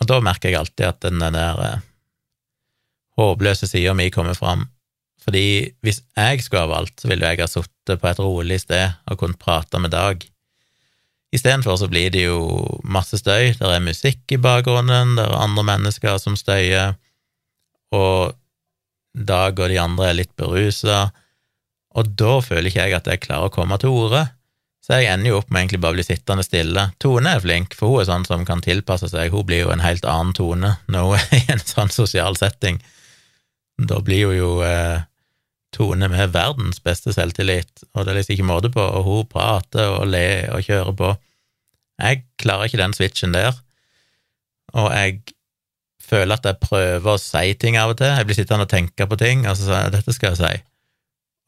[0.00, 1.80] og da merker jeg alltid at den der eh,
[3.20, 4.64] håpløse sida mi kommer fram.
[5.20, 8.96] Fordi hvis jeg skulle ha valgt, så ville jeg ha sittet på et rolig sted
[9.10, 10.24] og kunnet prate med Dag.
[11.30, 12.40] Istedenfor så blir det jo
[12.82, 16.96] masse støy, det er musikk i bakgrunnen, det er andre mennesker som støyer,
[17.94, 18.34] og
[19.10, 21.08] Dag og de andre er litt berusa,
[21.98, 24.28] og da føler ikke jeg at jeg klarer å komme til orde.
[24.80, 26.84] Så jeg ender jo opp med egentlig bare å bli sittende stille.
[27.02, 29.82] Tone er flink, for hun er sånn som kan tilpasse seg, hun blir jo en
[29.82, 32.78] helt annen tone når hun er i en sånn sosial setting.
[33.90, 35.02] Da blir hun jo eh,
[35.74, 39.92] Tone med verdens beste selvtillit, og det er liksom ikke måte på, og hun prater
[39.94, 41.12] og ler og kjører på.
[42.00, 43.54] Jeg klarer ikke den switchen der,
[44.74, 45.20] og jeg
[46.02, 48.10] føler at jeg prøver å si ting av og til.
[48.10, 50.66] Jeg blir sittende og tenke på ting, og så sier jeg 'dette skal jeg si',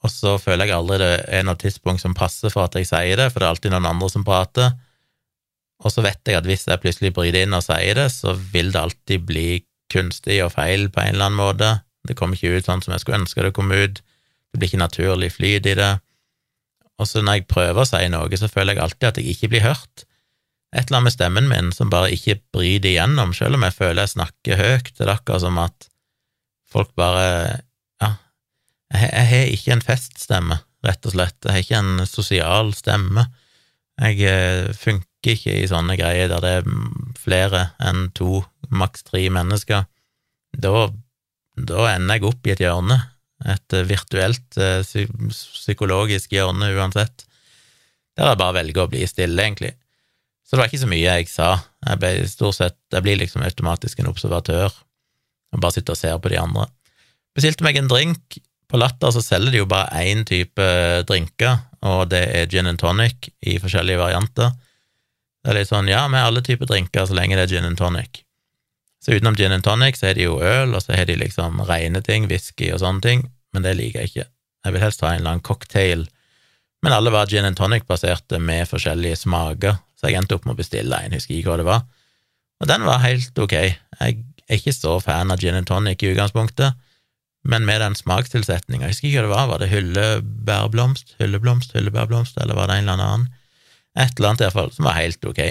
[0.02, 3.16] og så føler jeg aldri det er noe tidspunkt som passer for at jeg sier
[3.16, 4.72] det, for det er alltid noen andre som prater,
[5.82, 8.70] og så vet jeg at hvis jeg plutselig bryter inn og sier det, så vil
[8.74, 9.48] det alltid bli
[9.92, 11.70] kunstig og feil på en eller annen måte.
[12.06, 14.02] Det kommer ikke ut sånn som jeg skulle ønske det kom ut.
[14.52, 15.92] Det blir ikke naturlig flyt i det.
[17.00, 19.52] Og så når jeg prøver å si noe, så føler jeg alltid at jeg ikke
[19.54, 20.04] blir hørt.
[20.72, 24.04] Et eller annet med stemmen min som bare ikke bryter igjennom, selv om jeg føler
[24.04, 24.92] jeg snakker høyt.
[24.96, 25.88] Det er akkurat som at
[26.72, 27.62] folk bare
[28.00, 28.14] Ja,
[28.92, 31.38] Jeg, har ikke en feststemme, rett og slett.
[31.44, 33.26] Jeg har ikke en sosial stemme.
[34.00, 36.70] Jeg eh, funker ikke i sånne greier der det er
[37.20, 39.84] flere enn to, maks tre mennesker.
[40.52, 40.88] Da,
[41.56, 42.98] da ender jeg opp i et hjørne,
[43.48, 44.82] et eh, virtuelt eh,
[45.32, 47.26] psykologisk hjørne uansett,
[48.18, 49.72] der jeg bare velger å bli stille, egentlig.
[50.44, 51.50] Så det var ikke så mye jeg sa.
[51.86, 54.72] Jeg ble stort sett, jeg blir liksom automatisk en observatør
[55.52, 56.66] og bare sitter og ser på de andre.
[57.36, 58.38] Bestilte meg en drink.
[58.68, 60.66] På Latter så selger de jo bare én type
[61.08, 64.54] drinker, og det er gin and tonic i forskjellige varianter.
[65.42, 67.76] Det er litt sånn, ja, med alle typer drinker så lenge det er gin and
[67.80, 68.21] tonic.
[69.02, 71.62] Så utenom gin and tonic så er det jo øl, og så har de liksom
[71.66, 74.26] rene ting, whisky og sånne ting, men det liker jeg ikke.
[74.62, 76.04] Jeg vil helst ha en eller annen cocktail,
[76.82, 80.60] men alle var gin and tonic-baserte med forskjellige smaker, så jeg endte opp med å
[80.60, 81.82] bestille en, husker ikke hva det var.
[82.62, 83.56] Og den var helt ok.
[83.58, 86.78] Jeg er ikke så fan av gin and tonic i utgangspunktet,
[87.42, 92.54] men med den smakstilsetninga, husker ikke hva det var, var det hyllebærblomst, hylleblomst, hyllebærblomst, eller
[92.54, 93.30] var det en eller annen?
[93.98, 95.42] Et eller annet iallfall, som var helt ok.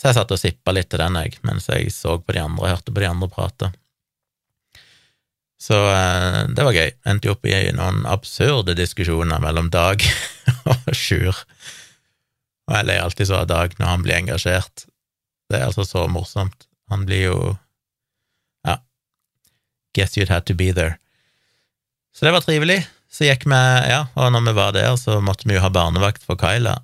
[0.00, 2.62] Så jeg satt og sippa litt til den, jeg, mens jeg så på de andre,
[2.64, 3.68] og hørte på de andre prate.
[5.60, 6.88] Så eh, det var gøy.
[7.10, 10.00] Endte jo opp i noen absurde diskusjoner mellom Dag
[10.72, 11.36] og Sjur.
[12.70, 14.86] Og jeg ler alltid så av Dag når han blir engasjert.
[15.52, 16.64] Det er altså så morsomt.
[16.88, 17.36] Han blir jo
[18.64, 18.78] Ja.
[19.92, 20.96] Guess you'd had to be there.
[22.16, 22.86] Så det var trivelig.
[23.10, 23.58] Så gikk vi,
[23.90, 26.78] ja, og når vi var der, så måtte vi jo ha barnevakt for Kyla.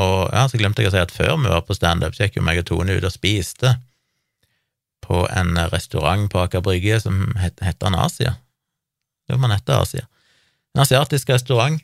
[0.00, 2.44] Og ja, så glemte jeg å si at før vi var på standup, gikk jo
[2.44, 3.74] meg og Tone ut og spiste
[5.02, 8.36] på en restaurant på Aker Brygge som het, heter Asia.
[9.28, 10.06] Jo, man heter Asia.
[10.72, 11.80] En asiatisk restaurant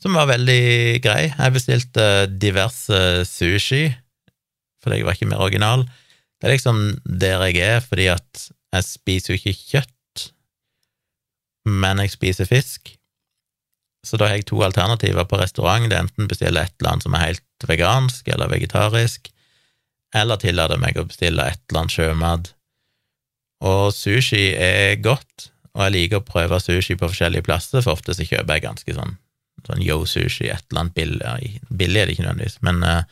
[0.00, 1.28] som var veldig grei.
[1.32, 3.86] Jeg bestilte diverse sushi,
[4.84, 5.84] fordi jeg var ikke mer original.
[6.40, 10.26] Det er liksom der jeg er, fordi at jeg spiser jo ikke kjøtt,
[11.68, 12.94] men jeg spiser fisk.
[14.04, 15.88] Så da har jeg to alternativer på restaurant.
[15.88, 19.30] Det er enten bestille et eller annet som er helt vegansk eller vegetarisk,
[20.14, 22.52] eller tillate meg å bestille et eller annet sjømat.
[23.64, 28.14] Og sushi er godt, og jeg liker å prøve sushi på forskjellige plasser, for ofte
[28.14, 29.16] så kjøper jeg ganske sånn
[29.64, 33.04] sånn yo-sushi, et eller annet billig Billig er det ikke nødvendigvis, men uh,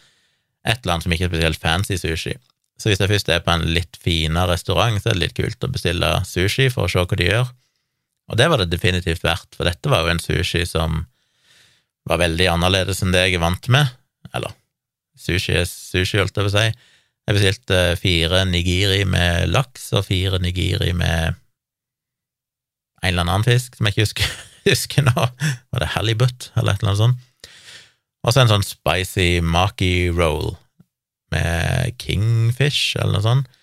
[0.67, 2.35] et eller annet som ikke er spesielt fancy sushi.
[2.79, 5.65] Så hvis jeg først er på en litt finere restaurant, så er det litt kult
[5.65, 7.51] å bestille sushi for å se hva de gjør.
[8.33, 11.05] Og det var det definitivt verdt, for dette var jo en sushi som
[12.09, 13.93] var veldig annerledes enn det jeg er vant med.
[14.33, 14.55] Eller
[15.21, 16.65] sushi er sushi, holdt jeg på å si.
[17.23, 21.37] Jeg bestilte fire nigiri med laks og fire nigiri med
[23.03, 24.33] en eller annen fisk som jeg ikke husker
[24.73, 25.29] husker nå.
[25.75, 27.29] Var det halibut, eller et eller annet sånt?
[28.23, 30.55] Og så en sånn spicy maki roll
[31.35, 33.55] med kingfish, eller noe sånt.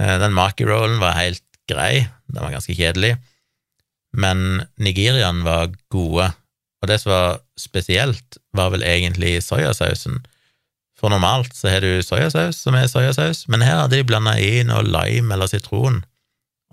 [0.00, 3.16] Eh, den maki-rollen var helt grei, den var ganske kjedelig,
[4.16, 6.30] men Nigerian var gode,
[6.82, 10.22] og det som var spesielt, var vel egentlig soyasausen.
[10.96, 14.62] For normalt så har du soyasaus som er soyasaus, men her hadde de blanda i
[14.64, 16.02] noe lime eller sitron,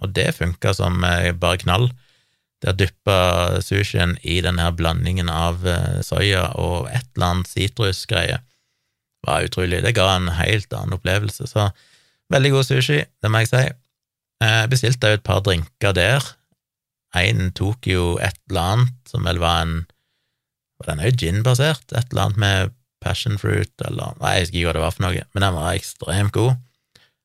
[0.02, 1.90] og det funka som eh, bare knall.
[2.64, 3.18] Det å dyppe
[3.64, 8.40] sushien i denne blandingen av eh, soya og et eller annet sitrusgreie
[9.28, 9.82] var utrolig.
[9.84, 11.48] Det ga en helt annen opplevelse.
[11.48, 11.68] Så
[12.32, 13.64] veldig god sushi, det må jeg si.
[14.44, 16.24] Jeg bestilte òg et par drinker der.
[17.20, 19.82] En tok jo et eller annet som vel var en
[20.82, 21.86] Var den jo gin-basert?
[21.94, 22.72] Et eller annet med
[23.04, 25.76] passion fruit, eller Nei, jeg husker ikke hva det var for noe, men den var
[25.78, 26.56] ekstremt god.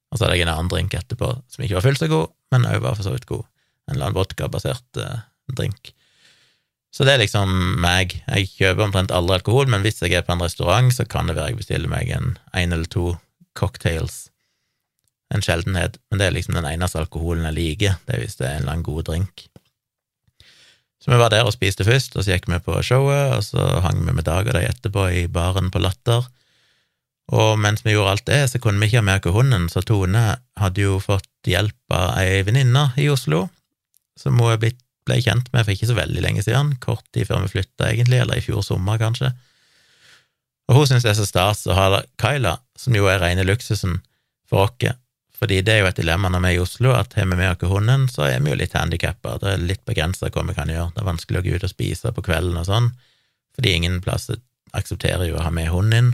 [0.09, 2.67] Og så hadde jeg en annen drink etterpå som ikke var fullt så god, men
[2.69, 3.47] òg var for så vidt god
[3.89, 5.21] en eller annen vodkabasert uh,
[5.57, 5.93] drink.
[6.93, 8.17] Så det er liksom meg.
[8.27, 11.37] Jeg kjøper omtrent aldri alkohol, men hvis jeg er på en restaurant, så kan det
[11.39, 13.15] være jeg bestiller meg en en eller to
[13.59, 14.29] cocktails.
[15.35, 18.47] En sjeldenhet, men det er liksom den eneste alkoholen jeg liker, det er hvis det
[18.47, 19.49] er en eller annen god drink.
[21.09, 23.63] Så vi var der og spiste først, og så gikk vi på showet, og så
[23.81, 26.27] hang vi med Dag og de etterpå i baren på Latter.
[27.33, 30.37] Og mens vi gjorde alt det, så kunne vi ikke ha med hunden, så Tone
[30.61, 33.47] hadde jo fått hjelp av ei venninne i Oslo
[34.21, 37.55] som hun ble kjent med for ikke så veldig lenge siden, kort tid før vi
[37.55, 39.33] flytta, egentlig, eller i fjor sommer, kanskje.
[40.69, 44.03] Og hun syns det er så stas å ha Kyla, som jo er rene luksusen
[44.45, 44.93] for oss,
[45.39, 47.53] fordi det er jo et dilemma når vi er i Oslo, at har vi med
[47.53, 50.73] oss hunden, så er vi jo litt handikappa, det er litt begrensa hva vi kan
[50.73, 52.89] gjøre, det er vanskelig å gå ut og spise på kvelden og sånn,
[53.55, 54.41] fordi ingen plasser
[54.77, 56.11] aksepterer jo å ha med hunden inn.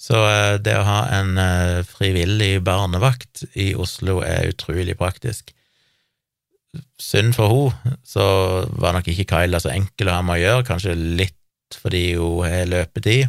[0.00, 5.52] Så eh, det å ha en eh, frivillig barnevakt i Oslo er utrolig praktisk.
[7.00, 8.24] Synd for henne, så
[8.80, 11.36] var nok ikke Kyla så enkel å ha med å gjøre, kanskje litt
[11.76, 13.28] fordi hun har løpetid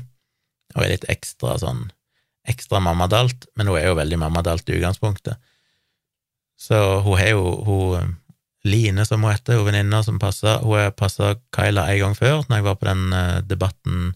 [0.71, 1.89] og er litt ekstra sånn
[2.49, 5.38] ekstra mammadalt, men hun er jo veldig mammadalt i utgangspunktet.
[6.62, 8.17] Så hun har jo Hun
[8.63, 12.43] Line, som hun heter, hun venninna som passa Hun har passa Kyla en gang før,
[12.45, 14.12] når jeg var på den eh, debatten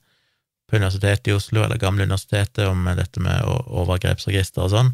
[0.70, 4.94] på Universitetet i Oslo, eller Gamle universitetet, om dette med overgrepsregister og sånn.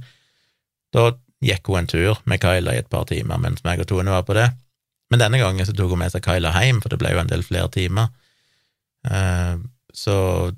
[0.96, 1.12] Da
[1.44, 4.24] gikk hun en tur med Kyla i et par timer mens meg og Tone var
[4.28, 4.50] på det.
[5.12, 7.32] Men denne gangen så tok hun med seg Kyla hjem, for det ble jo en
[7.32, 8.12] del flere timer.
[9.08, 9.56] Eh,
[9.91, 10.15] så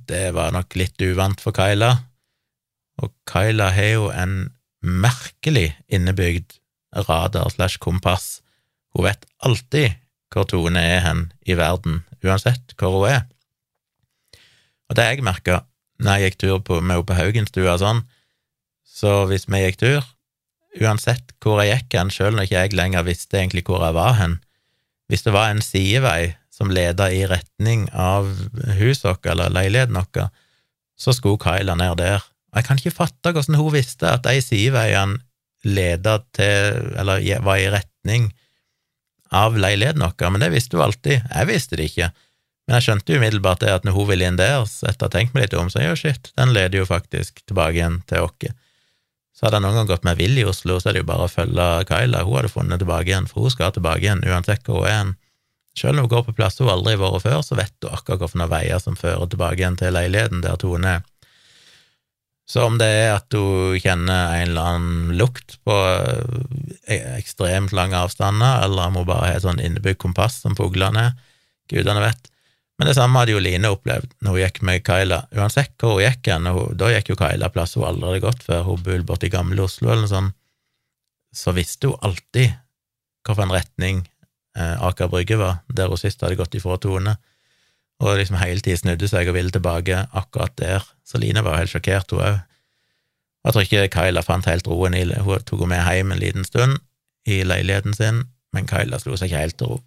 [0.10, 1.96] det var nok litt uvant for Kyla.
[3.02, 4.54] Og Kyla har jo en
[4.84, 6.60] merkelig innebygd
[7.08, 8.42] radar slash kompass.
[8.94, 9.96] Hun vet alltid
[10.34, 13.24] hvor Tone er hen i verden, uansett hvor hun er.
[14.90, 15.64] Og det jeg merka
[16.04, 18.04] når jeg gikk tur på, med henne på Haugenstua sånn,
[18.84, 20.08] så hvis vi gikk tur,
[20.82, 24.18] uansett hvor jeg gikk hen, sjøl når ikke jeg lenger visste egentlig hvor jeg var
[24.20, 24.40] hen,
[25.10, 28.30] hvis det var en sidevei som leda i retning av
[28.80, 30.30] huset vårt eller leiligheten vår,
[30.98, 32.26] så skulle Kyla ned der.
[32.54, 35.20] Og jeg kan ikke fatte hvordan hun visste at de sideveiene
[35.64, 38.28] leda til, eller var i retning
[39.34, 41.24] av leiligheten vår, men det visste hun alltid.
[41.24, 42.12] Jeg visste det ikke.
[42.68, 45.16] Men jeg skjønte umiddelbart det at når hun ville inn der, så etter å ha
[45.16, 48.54] tenkt meg litt om, så ja, shit, den leder jo faktisk tilbake igjen til oss.
[49.34, 51.26] Så hadde jeg noen gang gått med vill i Oslo, så er det jo bare
[51.26, 52.22] å følge Kyla.
[52.28, 55.16] Hun hadde funnet tilbake igjen, for hun skal tilbake igjen, uansett hvor hun er.
[55.74, 58.22] Selv om hun går på plasser hun aldri har vært før, så vet hun akkurat
[58.22, 61.08] hvilke veier som fører tilbake igjen til leiligheten der Tone er.
[62.50, 65.78] Så om det er at du kjenner en eller annen lukt på
[66.92, 71.08] eh, ekstremt lange avstander, eller om hun bare har et sånn innebygd kompass som fuglene
[71.08, 71.18] er,
[71.72, 72.30] gudene vet.
[72.78, 75.22] Men det samme hadde jo Line opplevd når hun gikk med Kyla.
[75.38, 78.66] Uansett hvor hun gikk hen, da gikk jo Kyla plass hun aldri hadde gått før,
[78.68, 80.36] hun bodde borti gamle Oslo eller noe sånt,
[81.34, 82.58] så visste hun alltid
[83.24, 84.02] hvilken retning
[84.60, 87.16] eh, Aker Brygge var, der hun sist hadde gått ifra Tone,
[88.04, 90.84] og liksom hele tiden snudde seg og ville tilbake akkurat der.
[91.08, 92.42] Så Line var helt sjokkert, hun òg.
[93.44, 96.78] Jeg tror ikke Kyla fant helt roen Hun tok henne med hjem en liten stund
[97.28, 98.24] i leiligheten sin,
[98.56, 99.82] men Kyla slo seg ikke helt til ro.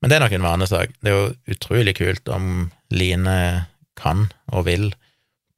[0.00, 0.92] Men det er nok en vanesak.
[1.02, 3.66] Det er jo utrolig kult om Line
[3.98, 4.92] kan og vil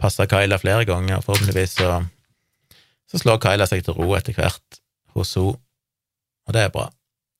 [0.00, 1.22] passe Kyla flere ganger.
[1.22, 2.00] Forhåpentligvis så,
[3.10, 4.80] så slår Kyla seg til ro etter hvert
[5.14, 5.58] hos henne,
[6.46, 6.88] og det er bra.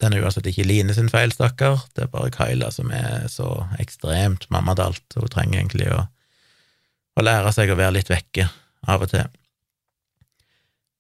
[0.01, 3.49] Den er uansett ikke Line sin feil, stakkar, det er bare Kyla som er så
[3.83, 5.05] ekstremt mammadalt.
[5.17, 6.07] Hun trenger egentlig å,
[7.21, 8.49] å lære seg å være litt vekke
[8.89, 9.29] av og til.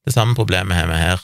[0.05, 1.23] Det samme problemet har vi her,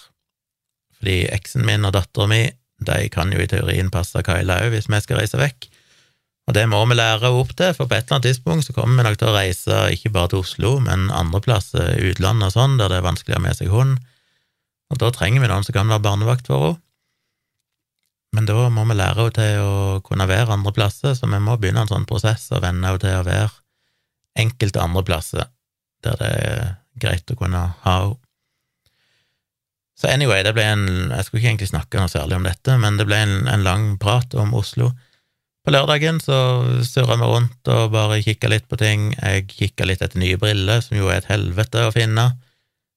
[0.96, 2.44] fordi eksen min og dattera mi
[2.86, 5.68] de kan jo i teorien passe Kyla òg, hvis vi skal reise vekk.
[6.46, 9.00] Og det må vi lære opp til, for på et eller annet tidspunkt så kommer
[9.00, 12.76] vi nok til å reise ikke bare til Oslo, men andre plasser, utlandet og sånn,
[12.78, 13.96] der det er vanskelig å ha med seg hund.
[14.92, 16.82] Og da trenger vi noen som kan være barnevakt for henne.
[18.36, 21.56] Men da må vi lære henne til å kunne være andre plasser, så vi må
[21.56, 23.48] begynne en sånn prosess og venne henne til å være
[24.36, 25.48] enkelte andre plasser
[26.04, 28.20] der det er greit å kunne ha henne.
[29.96, 32.98] Så anyway, det ble en Jeg skulle ikke egentlig snakke noe særlig om dette, men
[33.00, 34.90] det ble en, en lang prat om Oslo.
[35.64, 36.36] På lørdagen så
[36.84, 39.14] surra vi rundt og bare kikka litt på ting.
[39.16, 42.26] Jeg kikka litt etter nye briller, som jo er et helvete å finne.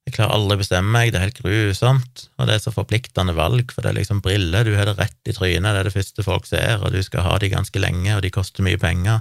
[0.10, 3.36] Jeg klarer aldri å bestemme meg, det er helt grusomt, og det er så forpliktende
[3.38, 5.94] valg, for det er liksom briller, du har det rett i trynet, det er det
[5.94, 9.20] første folk ser, og du skal ha de ganske lenge, og de koster mye penger.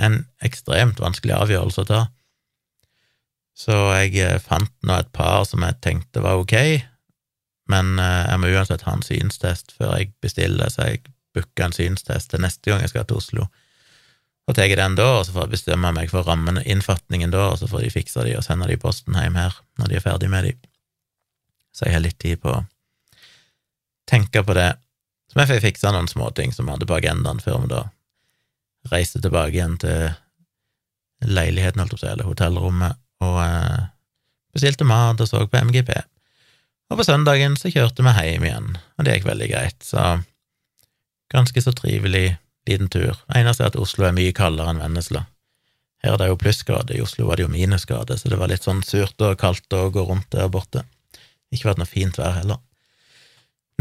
[0.00, 2.00] En ekstremt vanskelig avgjørelse å ta.
[3.52, 6.56] Så jeg eh, fant nå et par som jeg tenkte var ok,
[7.68, 11.04] men eh, jeg må uansett ha en synstest før jeg bestiller, så jeg
[11.36, 13.50] booker en synstest til neste gang jeg skal til Oslo.
[14.48, 17.58] Og tar den da, og så får jeg bestemme meg for rammene, innfatningen da, og
[17.60, 20.04] så får de fikse de og sende de i posten hjem her når de er
[20.04, 20.54] ferdig med de.
[21.76, 22.64] Så jeg har litt tid på å
[24.08, 24.70] tenke på det.
[25.28, 27.82] Så vi får fiksa noen småting som vi hadde på agendaen før vi da
[28.88, 30.08] reiste tilbake igjen til
[31.28, 33.86] leiligheten, holdt jeg på å si, eller hotellrommet, og eh,
[34.54, 35.92] bestilte mat og så på MGP.
[36.88, 40.22] Og på søndagen så kjørte vi hjem igjen, og det gikk veldig greit, så
[41.34, 43.18] ganske så trivelig liten tur.
[43.34, 45.24] Eneste er at Oslo er mye kaldere enn Vennesla.
[46.04, 48.66] Her er det jo plussgrader, i Oslo var det jo minusgrader, så det var litt
[48.66, 50.84] sånn surt og kaldt å gå rundt der borte.
[51.50, 52.60] Ikke vært noe fint vær heller.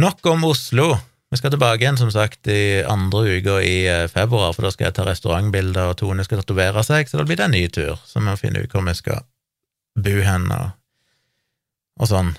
[0.02, 0.96] Nok om Oslo.
[1.30, 4.88] Vi skal tilbake igjen, som sagt, i andre uka i eh, februar, for da skal
[4.88, 8.00] jeg ta restaurantbilder, og Tone skal tatovere seg, så da blir det en ny tur,
[8.08, 9.26] så vi må finne ut hvor vi skal
[9.98, 10.70] bo hen, og,
[12.00, 12.32] og sånn.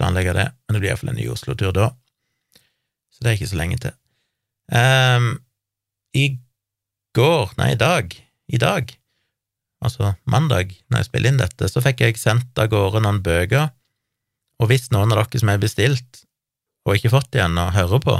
[0.00, 0.48] Planlegge det.
[0.64, 1.90] Men det blir iallfall en ny Oslo-tur da.
[3.12, 3.96] Så det er ikke så lenge til.
[4.72, 5.26] Um,
[6.16, 6.40] I
[7.16, 8.14] går, nei, i dag,
[8.50, 8.90] i dag,
[9.84, 13.70] altså mandag, når jeg spiller inn dette, så fikk jeg sendt av gårde noen bøker,
[14.60, 16.24] og hvis noen av dere som har bestilt,
[16.86, 18.16] og ikke fått det ennå, hører på,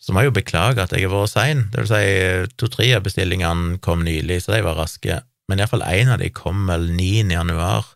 [0.00, 1.66] så må jeg jo beklage at jeg har vært sein.
[1.72, 5.18] Det vil si, to-tre av bestillingene kom nylig, så de var raske,
[5.50, 7.26] men iallfall én av de kom vel 9.
[7.34, 7.90] januar,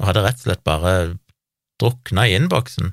[0.00, 0.94] og hadde rett og slett bare
[1.80, 2.92] drukna i innboksen.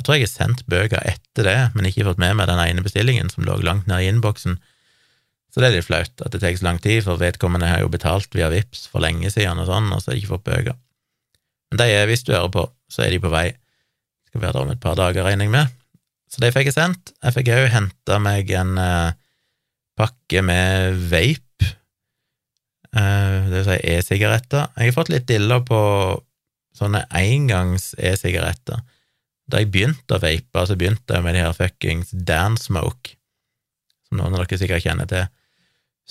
[0.00, 2.80] Jeg tror jeg har sendt bøker etter det, men ikke fått med meg den ene
[2.80, 4.54] bestillingen som lå langt nede i innboksen.
[5.52, 7.90] Så det er litt flaut at det tar så lang tid, for vedkommende har jo
[7.92, 10.78] betalt via VIPS for lenge siden og sånn, og så har de ikke fått bøker.
[11.68, 13.50] Men de er, hvis du hører på, så er de på vei.
[14.30, 15.74] Skal være der om et par dager, regner jeg med.
[16.32, 17.12] Så de fikk jeg sendt.
[17.20, 19.18] Jeg fikk òg henta meg en eh,
[20.00, 21.74] pakke med vape,
[22.96, 24.72] eh, det vil si e-sigaretter.
[24.78, 25.82] Jeg har fått litt diller på
[26.80, 28.80] sånne engangs e-sigaretter.
[29.50, 33.16] Da jeg begynte å vape, så begynte jeg med de her fuckings Dan Smoke,
[34.06, 35.26] som noen av dere sikkert kjenner til,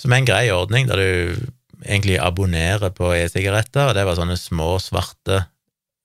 [0.00, 1.46] som er en grei ordning der du
[1.84, 5.44] egentlig abonnerer på e-sigaretter, og det var sånne små, svarte,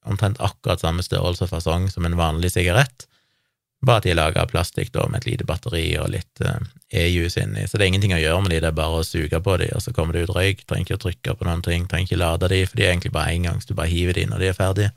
[0.06, 3.08] omtrent akkurat samme størrelse og fasong som en vanlig sigarett,
[3.86, 6.58] bare at de er laga av plastikk da, med et lite batteri og litt uh,
[6.96, 9.42] e-juice inni, så det er ingenting å gjøre med de, det er bare å suge
[9.44, 11.90] på de, og så kommer det ut røyk, trenger ikke å trykke på noen ting,
[11.92, 14.42] trenger ikke lade de, for de er egentlig bare engangs, du bare hiver de når
[14.42, 14.94] de er ferdige.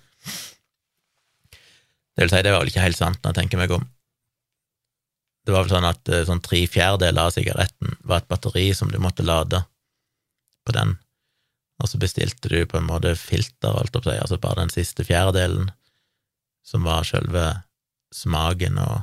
[2.19, 3.85] Det vil si, det var vel ikke helt sant når jeg tenker meg om.
[5.47, 8.91] Det var vel sånn at eh, sånn tre fjerdedeler av sigaretten var et batteri som
[8.91, 9.61] du måtte lade
[10.67, 10.97] på den,
[11.79, 15.07] og så bestilte du på en måte filter, holdt opp seg, altså bare den siste
[15.07, 15.71] fjerdedelen,
[16.67, 17.45] som var selve
[18.11, 18.97] smaken og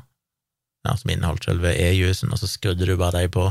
[0.85, 3.47] ja, som inneholdt selve e-juicen, og så skrudde du bare de på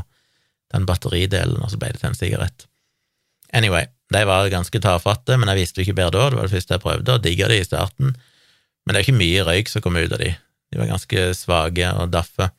[0.76, 2.68] den batteridelen, og så ble det til en sigarett.
[3.56, 6.56] Anyway, de var ganske tafatte, men jeg visste jo ikke bedre da, det var det
[6.58, 8.14] første jeg prøvde, og digga de i starten.
[8.85, 10.35] Men det er ikke mye røyk som kommer ut av de.
[10.72, 12.51] De var ganske svake og daffe.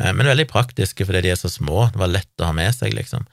[0.00, 1.88] Eh, men veldig praktiske fordi de er så små.
[1.92, 3.26] Det var lett å ha med seg, liksom.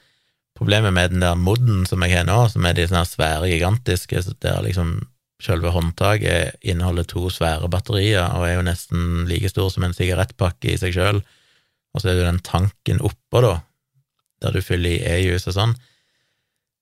[0.58, 4.22] Problemet med den der modden som jeg har nå, som er de sånne svære, gigantiske,
[4.44, 5.00] der liksom
[5.42, 10.70] selve håndtaket inneholder to svære batterier og er jo nesten like stor som en sigarettpakke
[10.70, 11.18] i seg sjøl,
[11.94, 13.56] og så er det den tanken oppå, da,
[14.44, 15.74] der du fyller i e-jus og sånn,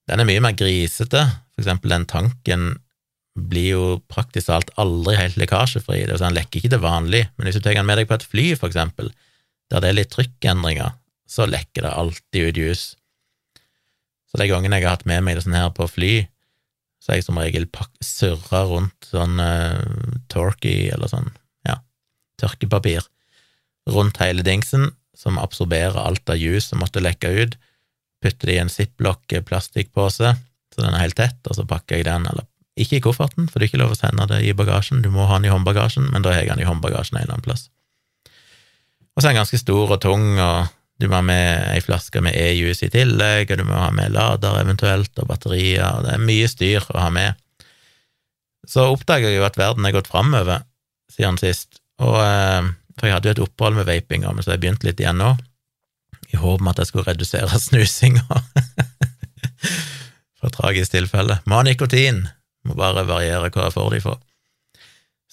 [0.09, 1.21] den er mye mer grisete.
[1.53, 2.63] For eksempel den tanken
[3.33, 6.03] blir jo praktisk talt aldri helt lekkasjefri.
[6.03, 8.09] Det vil si, han lekker ikke til vanlig, men hvis du tar den med deg
[8.09, 9.09] på et fly, for eksempel,
[9.73, 10.93] der det er litt trykkendringer,
[11.29, 12.83] så lekker det alltid ut jus.
[14.29, 16.13] Så de gangene jeg har hatt med meg det sånn her på fly,
[17.01, 17.65] så har jeg som regel
[18.05, 19.81] surra rundt sånn uh,
[20.31, 21.33] torky, eller sånn,
[21.67, 21.81] ja,
[22.39, 23.03] tørkepapir,
[23.89, 27.57] rundt hele dingsen, som absorberer alt av jus som måtte lekke ut,
[28.23, 30.31] putter det i en ziplock plastikkpose,
[30.73, 32.47] så den er helt tett, og så pakker jeg den, eller
[32.79, 35.27] ikke i kofferten, for det er ikke lov å sende det i bagasjen, du må
[35.29, 37.67] ha den i håndbagasjen, men da har jeg den i håndbagasjen en eller annen plass.
[39.13, 40.71] Og så er den ganske stor og tung, og
[41.01, 44.13] du må ha med ei flaske med e-juice i tillegg, og du må ha med
[44.15, 47.39] lader eventuelt, og batterier, og det er mye styr å ha med.
[48.69, 50.63] Så oppdaga jeg jo at verden er gått framover
[51.11, 54.57] siden sist, og eh, for jeg hadde jo et opphold med vapinga, men så har
[54.57, 55.33] jeg begynt litt igjen nå,
[56.33, 58.41] i håp om at jeg skulle redusere snusinga.
[60.41, 61.37] For tragisk tilfelle.
[61.47, 62.25] Må ha nikotin,
[62.69, 64.21] må bare variere hva jeg får de for.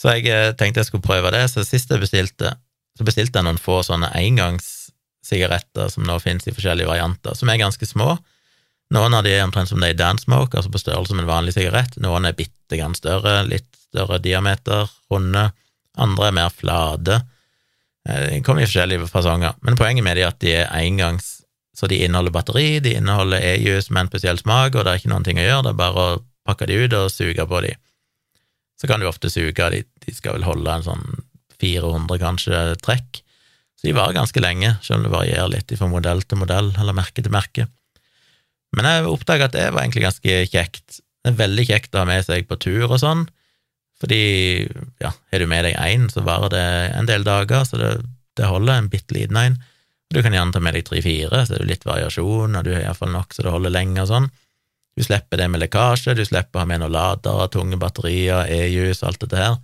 [0.01, 2.55] Så jeg eh, tenkte jeg skulle prøve det, så sist jeg bestilte,
[2.97, 7.61] så bestilte jeg noen få sånne engangssigaretter som nå finnes i forskjellige varianter, som er
[7.61, 8.15] ganske små.
[8.95, 11.55] Noen av de er omtrent som de i Dansmoke, altså på størrelse som en vanlig
[11.55, 11.95] sigarett.
[12.03, 15.51] Noen er bitte grann større, litt større diameter, runde.
[16.01, 17.21] Andre er mer flate.
[18.09, 21.37] Eh, de kommer i forskjellige fasonger, men poenget med de er at de er engangs,
[21.77, 25.13] så de inneholder batteri, de inneholder e-juice med en spesiell smak, og det er ikke
[25.13, 26.19] noen ting å gjøre, det er bare å
[26.51, 27.73] pakke de ut og suge på de.
[28.81, 31.05] Så kan du ofte suge, de, de skal vel holde en sånn
[31.61, 33.21] 400 kanskje trekk,
[33.77, 36.97] så de varer ganske lenge, selv om det varierer litt fra modell til modell, eller
[36.97, 37.67] merke til merke.
[38.77, 41.01] Men jeg oppdaga at det var egentlig ganske kjekt.
[41.21, 43.27] Det er veldig kjekt å ha med seg på tur og sånn,
[44.01, 44.21] fordi
[45.03, 47.91] ja, har du med deg én, så varer det en del dager, så det,
[48.41, 49.59] det holder, en bitte liten en.
[50.11, 52.87] Du kan gjerne ta med deg tre-fire, så er det litt variasjon, og du har
[52.87, 54.31] iallfall nok så det holder lenge og sånn.
[54.99, 59.05] Du slipper det med lekkasje, du slipper å ha med noen ladere, tunge batterier, e-jus,
[59.07, 59.61] alt dette her.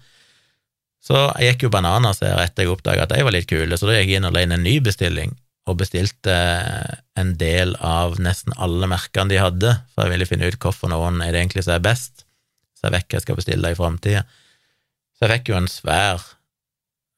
[1.03, 3.89] Så jeg gikk jo bananas her etter jeg oppdaga at de var litt kule, så
[3.89, 5.35] da gikk jeg inn og la inn en ny bestilling,
[5.67, 6.37] og bestilte
[7.19, 11.21] en del av nesten alle merkene de hadde, for jeg ville finne ut hvorfor noen
[11.25, 12.25] er det egentlig som er best,
[12.79, 14.25] så jeg vet hva jeg skal bestille i framtida.
[15.17, 16.23] Så jeg fikk jo en svær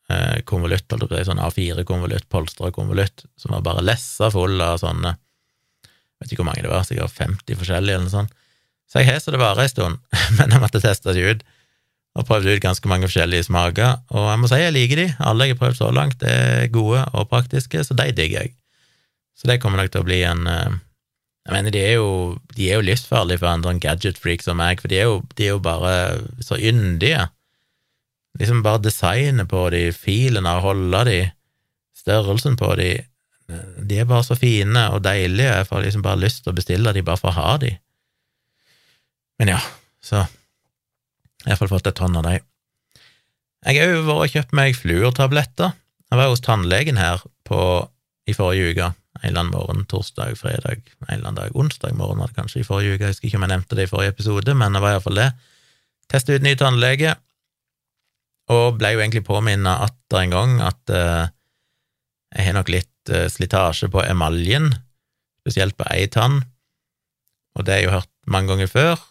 [0.09, 5.17] eh, konvolutt, holdt sånn A4-konvolutt, polstra konvolutt, som var bare lessa full av sånne
[6.21, 8.35] vet ikke hvor mange det var, sikkert 50 forskjellige eller noe sånt.
[8.89, 10.03] Så jeg har så det varer en stund,
[10.39, 11.47] men jeg måtte teste det ut,
[12.19, 15.07] og prøvde ut ganske mange forskjellige smaker, og jeg må si jeg liker de.
[15.23, 18.55] Alle jeg har prøvd så langt, er gode og praktiske, så de digger jeg.
[19.39, 20.79] Så det kommer nok til å bli en eh,
[21.49, 22.09] Jeg mener, de er jo,
[22.57, 25.47] de er jo livsfarlige for en sånn gadget-freak som meg, for de er, jo, de
[25.47, 25.93] er jo bare
[26.45, 27.23] så yndige.
[28.37, 31.21] Liksom bare designet på de, filen av å holde de,
[31.97, 32.91] størrelsen på de,
[33.49, 36.93] de er bare så fine og deilige, jeg får liksom bare lyst til å bestille
[36.93, 37.73] de bare for å ha de.
[39.41, 39.61] Men ja,
[40.05, 42.39] så jeg har iallfall fått et tonn av de.
[43.69, 45.77] Jeg har òg vært og kjøpt meg fluortabletter.
[46.09, 47.61] Jeg var hos tannlegen her på,
[48.29, 52.21] i forrige uke, en eller annen morgen, torsdag, fredag, en eller annen dag, onsdag morgen
[52.21, 54.15] var det kanskje i forrige uke, jeg husker ikke om jeg nevnte det i forrige
[54.15, 55.31] episode, men det var iallfall det.
[56.13, 57.17] Teste ut ny tannlege,
[58.53, 61.25] og ble jo egentlig påminnet atter en gang at uh,
[62.33, 64.73] jeg har nok litt uh, slitasje på emaljen,
[65.43, 66.43] spesielt på ei tann,
[67.57, 69.05] og det har jeg jo hørt mange ganger før,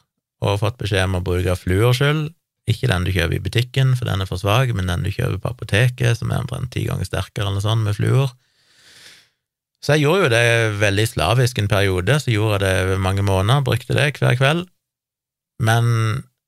[0.45, 2.27] og fått beskjed om å bruke fluorskyld,
[2.67, 5.39] ikke den du kjøper i butikken, for den er for svak, men den du kjøper
[5.43, 8.33] på apoteket, som er omtrent ti ganger sterkere eller sånt, med fluor.
[9.83, 13.23] Så jeg gjorde jo det veldig slavisk en periode, så gjorde jeg det over mange
[13.23, 14.65] måneder, brukte det hver kveld,
[15.63, 15.85] men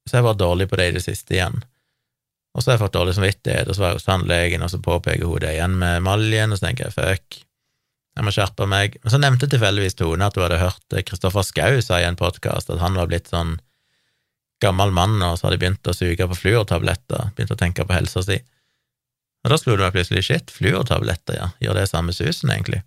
[0.05, 1.61] så har jeg vært dårlig på det i det siste igjen.
[2.59, 4.81] Og så har jeg fått dårlig samvittighet, og så var jeg hos tannlegen, og så
[4.83, 7.37] påpeker hun det igjen med emaljen, og så tenker jeg fuck,
[8.19, 8.97] jeg må skjerpe meg.
[8.99, 12.67] Men så nevnte tilfeldigvis Tone at hun hadde hørt Kristoffer Schou sa i en podkast
[12.73, 13.55] at han var blitt sånn
[14.59, 18.25] gammel mann, og så hadde begynt å suge på fluortabletter, begynt å tenke på helsa
[18.27, 18.41] si.
[19.45, 22.83] Og da slo det meg plutselig shit, fluortabletter, ja, gjør det samme susen, egentlig?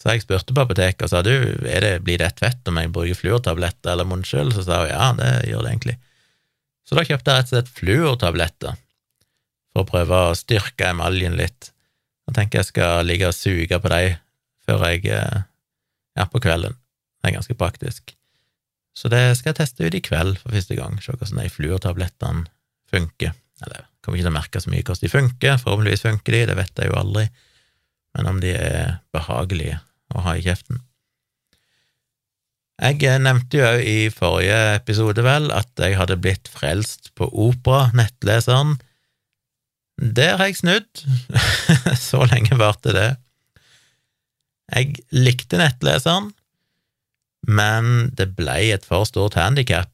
[0.00, 2.90] Så jeg spurte på apoteket og sa du, det, blir det et fett om jeg
[2.90, 5.96] bruker fluortabletter eller munnskyld, så sa hun ja, det gjør det egentlig.
[6.90, 8.78] Så da kjøpte jeg rett og slett fluortabletter
[9.70, 11.68] for å prøve å styrke emaljen litt.
[12.26, 14.16] Jeg tenker jeg skal ligge og suge på dem
[14.66, 16.74] før jeg er på kvelden.
[16.74, 18.10] Det er ganske praktisk.
[18.98, 22.44] Så det skal jeg teste ut i kveld for første gang, se hvordan de fluortablettene
[22.90, 23.38] funker.
[23.62, 26.44] Eller jeg kommer ikke til å merke så mye hvordan de funker, forhåpentligvis funker de,
[26.50, 27.28] det vet jeg jo aldri,
[28.18, 29.78] men om de er behagelige
[30.10, 30.82] å ha i kjeften.
[32.80, 37.90] Jeg eh, nevnte jo i forrige episode, vel, at jeg hadde blitt frelst på Opera,
[37.96, 38.78] nettleseren,
[40.00, 41.02] der har jeg snudd.
[42.08, 43.10] Så lenge varte det.
[44.70, 46.30] Jeg likte nettleseren,
[47.44, 49.90] men det ble et for stort handikap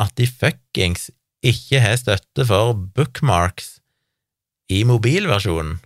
[0.00, 1.10] at de fuckings
[1.44, 3.78] ikke har støtte for bookmarks
[4.72, 5.76] i mobilversjonen.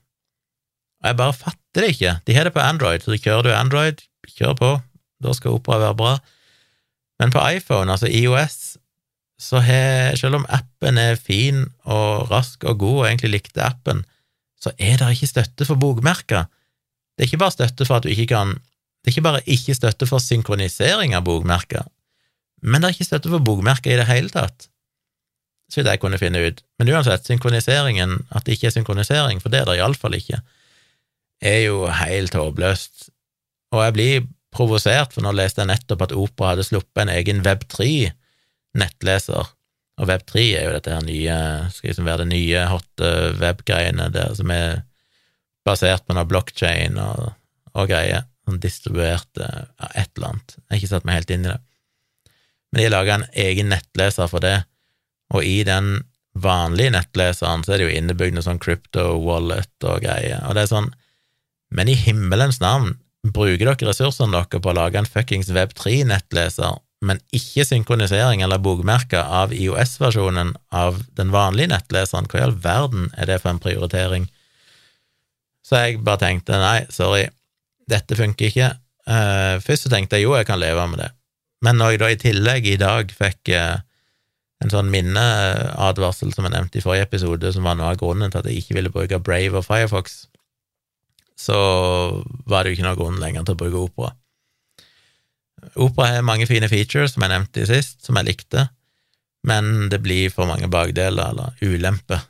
[1.03, 2.15] Og jeg bare fatter det ikke.
[2.29, 4.05] De har det på Android, så kjører du Android,
[4.37, 4.71] kjør på,
[5.25, 6.15] da skal Opera være bra.
[7.21, 8.77] Men på iPhone, altså IOS,
[9.41, 14.05] så har, selv om appen er fin og rask og god, og egentlig likte appen,
[14.61, 16.47] så er det ikke støtte for bokmerker.
[17.15, 18.57] Det er ikke bare støtte for at du ikke kan
[19.05, 21.83] Det er ikke bare ikke støtte for synkronisering av bokmerker,
[22.63, 24.71] men det er ikke støtte for bokmerker i det hele tatt,
[25.69, 26.63] så vidt jeg kunne finne ut.
[26.81, 30.41] Men uansett, synkroniseringen, at det ikke er synkronisering, for det er det iallfall ikke,
[31.45, 33.11] er jo helt håpløst.
[33.77, 34.25] Og jeg blir
[34.55, 38.11] provosert, for nå leste jeg nettopp at Opera hadde sluppet en egen Web3
[38.79, 39.51] nettleser.
[40.01, 41.39] Og Web3 er jo dette her nye,
[41.75, 44.83] skal liksom være det nye hotte web-greiene der som er
[45.67, 47.29] basert på noe blockchain og,
[47.75, 50.57] og greier, sånn distribuerte ja, et eller annet.
[50.57, 51.61] Jeg har ikke satt meg helt inn i det.
[52.73, 54.59] Men de laga en egen nettleser for det,
[55.35, 56.03] og i den
[56.35, 60.67] vanlige nettleseren så er det jo innebygd noe sånn crypto wallet og greier, og det
[60.67, 60.93] er sånn
[61.75, 62.93] Men i himmelens navn,
[63.25, 69.23] bruker dere ressursene dere på å lage en fuckings Web3-nettleser men ikke synkronisering eller bokmerker
[69.23, 72.29] av IOS-versjonen av den vanlige nettleseren.
[72.31, 74.29] Hva i all verden er det for en prioritering?
[75.65, 77.27] Så jeg bare tenkte nei, sorry,
[77.91, 78.71] dette funker ikke.
[79.05, 81.11] Uh, først så tenkte jeg jo, jeg kan leve med det,
[81.65, 83.83] men når jeg da i tillegg i dag fikk uh,
[84.65, 88.41] en sånn minneadvarsel som jeg nevnte i forrige episode, som var noe av grunnen til
[88.41, 90.23] at jeg ikke ville bruke Brave og Firefox,
[91.39, 91.57] så
[92.47, 94.13] var det jo ikke noen grunn lenger til å bruke Opera.
[95.81, 98.69] Opera har mange fine features, som jeg nevnte i sist, som jeg likte,
[99.45, 102.27] men det blir for mange bakdeler, eller ulemper,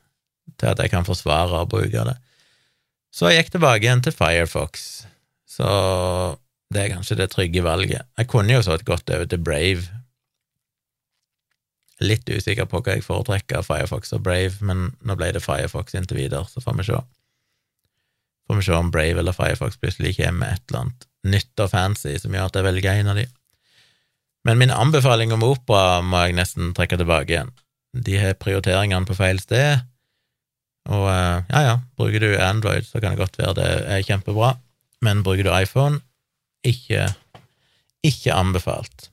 [0.58, 2.16] til at jeg kan forsvare å bruke det.
[3.14, 5.04] Så jeg gikk tilbake igjen til Firefox,
[5.46, 5.68] så
[6.74, 8.08] det er kanskje det trygge valget.
[8.18, 9.84] Jeg kunne jo så godt over til Brave.
[12.02, 15.94] Litt usikker på hva jeg foretrekker av Firefox og Brave, men nå ble det Firefox
[15.94, 16.98] inntil videre, så får vi se.
[18.46, 21.70] Får vi se om Brave eller Firefox plutselig kommer med et eller annet nytt og
[21.72, 23.24] fancy som gjør at jeg velger en av de.
[24.44, 27.52] Men min anbefaling om opera må jeg nesten trekke tilbake igjen.
[27.96, 29.84] De har prioriteringene på feil sted,
[30.92, 34.54] og eh, ja, ja, bruker du Android, så kan det godt være det er kjempebra,
[35.04, 36.02] men bruker du iPhone,
[36.66, 37.08] ikke,
[38.04, 39.08] ikke anbefalt.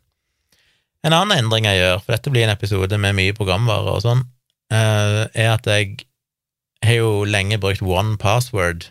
[1.05, 4.25] En annen endring jeg gjør, for dette blir en episode med mye programvare og sånn,
[4.73, 6.01] eh, er at jeg
[6.83, 8.89] har jo lenge brukt one password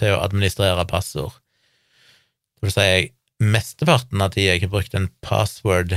[0.00, 1.36] til å administrere passord.
[2.58, 5.96] Det vil si, mesteparten av tida jeg har brukt en password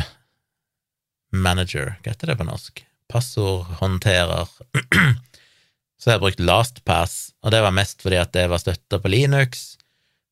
[1.33, 2.83] manager, hva heter det på norsk?
[3.11, 4.51] Passordhåndterer.
[5.99, 9.11] Så jeg har brukt LastPass, og det var mest fordi at det var støtta på
[9.11, 9.73] Linux.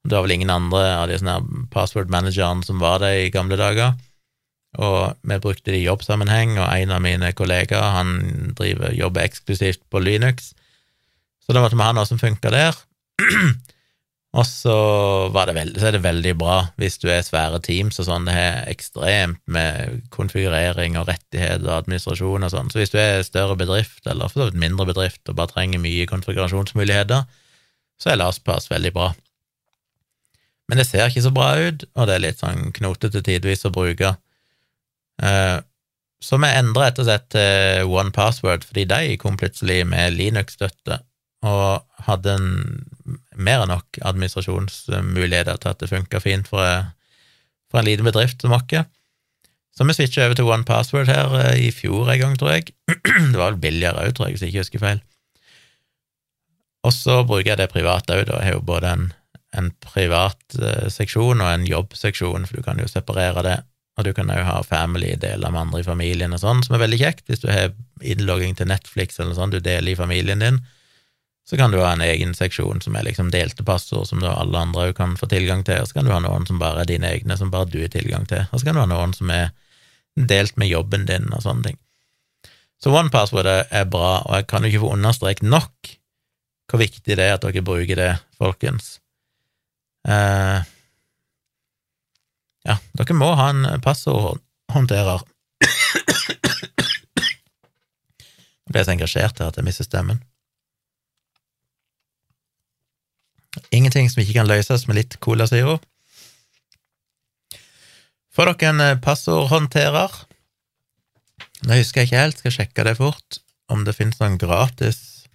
[0.03, 3.59] Det var vel ingen andre av de sånne password managerne som var det i gamle
[3.59, 3.95] dager.
[4.80, 9.82] og vi brukte det i jobbsammenheng, og en av mine kollegaer han driver, jobber eksklusivt
[9.91, 10.53] på Linux,
[11.43, 12.78] så da måtte vi ha noe som funka der.
[14.39, 14.76] og så,
[15.36, 18.36] det veldig, så er det veldig bra hvis du er svære teams og sånn, det
[18.38, 23.57] er ekstremt med konfigurering og rettigheter og administrasjon og sånn, så hvis du er større
[23.59, 27.28] bedrift, eller for så vidt mindre bedrift, og bare trenger mye konfigurasjonsmuligheter,
[28.01, 29.12] så er LastPass veldig bra.
[30.72, 33.74] Men det ser ikke så bra ut, og det er litt sånn knotete tidvis å
[33.76, 34.16] bruke.
[35.22, 35.57] Eh,
[36.22, 41.01] så vi endra rett og slett til One Password, fordi de kom plutselig med Linux-støtte
[41.49, 42.51] og hadde en,
[43.43, 46.89] mer enn nok administrasjonsmuligheter til at det funker fint for,
[47.71, 48.89] for, en liten bedrift som oss.
[49.71, 52.73] Så vi switcha over til One Password her eh, i fjor en gang, tror jeg.
[53.31, 55.01] Det var vel billigere òg, tror jeg, hvis jeg ikke husker feil.
[56.83, 58.41] Og så bruker jeg det private òg, da.
[58.41, 59.05] Jeg har jo både en,
[59.57, 63.57] en privat eh, seksjon og en jobbseksjon, for du kan jo separere det.
[63.99, 66.99] Og du kan òg ha family-deler med andre i familien og sånn, som er veldig
[67.01, 67.25] kjekt.
[67.29, 67.71] Hvis du har
[68.01, 70.61] innlogging til Netflix eller noe sånt du deler i familien din,
[71.52, 74.93] så kan du ha en egen seksjon som er liksom delte passord, som alle andre
[74.95, 77.36] kan få tilgang til, og så kan du ha noen som bare er dine egne,
[77.36, 79.49] som bare du har tilgang til, og så kan du ha noen som er
[80.16, 81.78] delt med jobben din og sånne ting.
[82.80, 85.91] Så OnePassword er bra, og jeg kan jo ikke få understreket nok
[86.72, 88.93] hvor viktig det er at dere bruker det, folkens.
[90.08, 90.64] Eh,
[92.64, 95.28] ja, dere må ha en passordhåndterer.
[98.72, 100.24] Jeg ble så engasjert her at jeg mister stemmen.
[103.72, 105.80] Ingenting som ikke kan løses med litt Cola Zero.
[108.32, 110.14] Får dere en eh, passordhåndterer?
[111.68, 113.41] Nå husker jeg ikke helt, skal sjekke det fort,
[113.72, 115.28] om det finnes noen gratis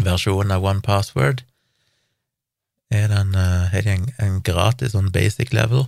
[0.00, 1.44] versjon av One Password.
[2.90, 5.84] Er det en, er det en, en gratis sånn basic level?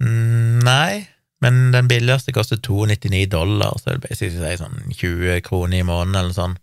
[0.00, 1.04] Mm, nei,
[1.44, 6.22] men den billigste koster 299 dollar, så det er basically sånn 20 kroner i måneden
[6.22, 6.56] eller sånn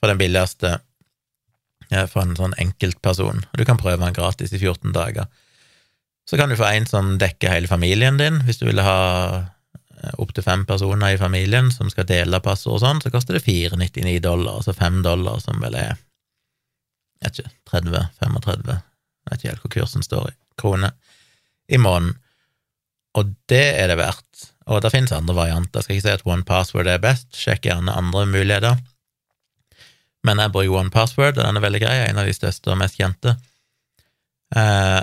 [0.00, 0.78] for den billigste
[1.90, 3.44] ja, for en sånn enkeltperson.
[3.56, 5.28] Du kan prøve den gratis i 14 dager.
[6.26, 8.40] Så kan du få en som dekker hele familien din.
[8.46, 8.98] Hvis du vil ha
[9.38, 13.44] eh, opptil fem personer i familien som skal dele passord og sånn, så koster det
[13.46, 15.94] 499 dollar, altså 5 dollar, som vel er
[17.22, 20.92] jeg vet ikke, 30-35, jeg vet ikke helt hvor kursen står i, kroner
[21.72, 22.18] i måneden.
[23.16, 24.50] Og det er det verdt.
[24.68, 25.80] Og det finnes andre varianter.
[25.80, 28.76] Jeg skal ikke si at one password er best, sjekk gjerne andre muligheter.
[30.26, 32.80] Men jeg bruker one password, og den er veldig grei, en av de største og
[32.80, 33.36] mest kjente.
[34.56, 35.02] Eh,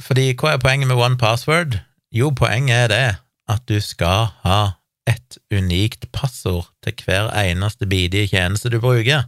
[0.00, 1.80] fordi hva er poenget med one password?
[2.14, 3.08] Jo, poenget er det
[3.50, 4.60] at du skal ha
[5.10, 9.26] et unikt passord til hver eneste bidige tjeneste du bruker.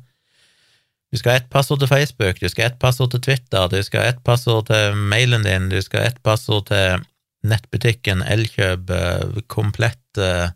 [1.13, 3.83] Du skal ha ett passord til Facebook, du skal ha ett passord til Twitter, du
[3.85, 7.05] skal ha ett passord til mailen din, du skal ha ett passord til
[7.45, 10.55] nettbutikken, Elkjøp, eh, komplett eh,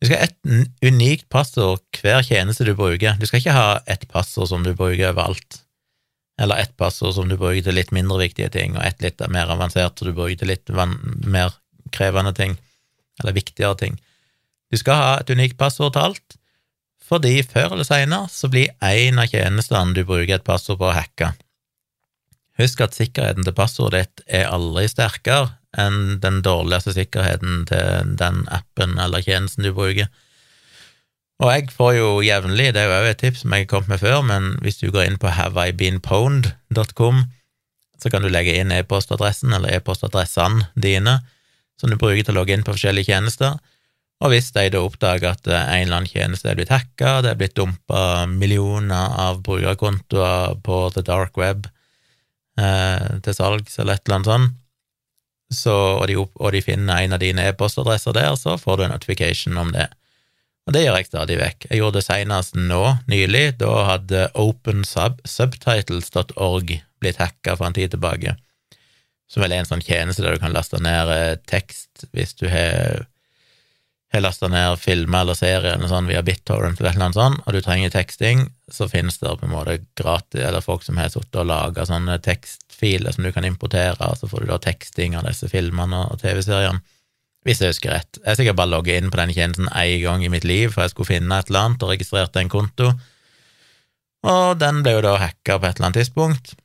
[0.00, 3.16] Du skal ha et unikt passord hver tjeneste du bruker.
[3.16, 5.62] Du skal ikke ha ett passord som du bruker overalt,
[6.40, 9.52] eller ett passord som du bruker til litt mindre viktige ting, og ett litt mer
[9.52, 10.72] avansert som du bruker til litt
[11.24, 11.54] mer
[11.96, 12.58] krevende ting,
[13.22, 13.96] eller viktigere ting.
[14.68, 16.40] Du skal ha et unikt passord til alt
[17.06, 21.36] fordi før eller senere så blir en av tjenestene du bruker et passord på, hacka.
[22.58, 28.44] Husk at sikkerheten til passordet ditt er aldri sterkere enn den dårligste sikkerheten til den
[28.52, 30.10] appen eller tjenesten du bruker.
[31.44, 33.92] Og jeg får jo jevnlig, det er jo også et tips som jeg har kommet
[33.92, 37.24] med før, men hvis du går inn på haveibeenpwned.com,
[38.00, 41.18] så kan du legge inn e-postadressen eller e-postadressene dine
[41.80, 43.58] som du bruker til å logge inn på forskjellige tjenester,
[44.24, 47.40] og hvis de da oppdager at en eller annen tjeneste er blitt hacka, det er
[47.40, 51.68] blitt dumpa millioner av brukerkontoer på the dark web
[52.56, 54.56] eh, til salgs eller et eller annet sånt,
[55.52, 58.94] så, og, de og, de finner en av dine e-postadresser der, så får du en
[58.96, 59.88] notification om det.
[60.66, 61.60] Og det gjør jeg stadig vekk.
[61.70, 63.46] Jeg gjorde det senest nå, nylig.
[63.60, 66.68] Da hadde opensubtitles.org
[66.98, 68.30] blitt hacka for en tid tilbake,
[69.30, 72.46] som vel er en sånn tjeneste der du kan laste ned eh, tekst hvis du
[72.50, 73.06] har
[74.16, 77.60] har lasta ned filmer eller serier eller sånn via BitTorrent eller noe sånt, og du
[77.64, 81.48] trenger teksting, så finnes det på en måte gratis, eller folk som har sittet og
[81.50, 82.18] laga sånne
[82.76, 86.20] tekstfiler som du kan importere, og så får du da teksting av disse filmene og
[86.20, 86.80] TV-seriene.
[87.46, 88.18] Hvis jeg husker rett.
[88.24, 90.90] Jeg sikkert bare logget inn på den tjenesten én gang i mitt liv, for jeg
[90.90, 92.90] skulle finne et eller annet, og registrerte en konto.
[94.26, 96.56] Og den ble jo da hacka på et eller annet tidspunkt.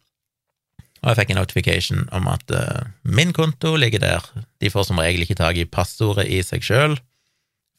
[1.03, 4.25] Og jeg fikk en notification om at uh, min konto ligger der.
[4.61, 6.97] De får som regel ikke tak i passordet i seg sjøl,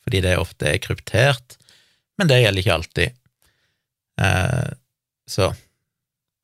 [0.06, 1.58] fordi det ofte er kryptert,
[2.18, 3.18] men det gjelder ikke alltid.
[4.22, 4.70] Uh,
[5.26, 5.50] så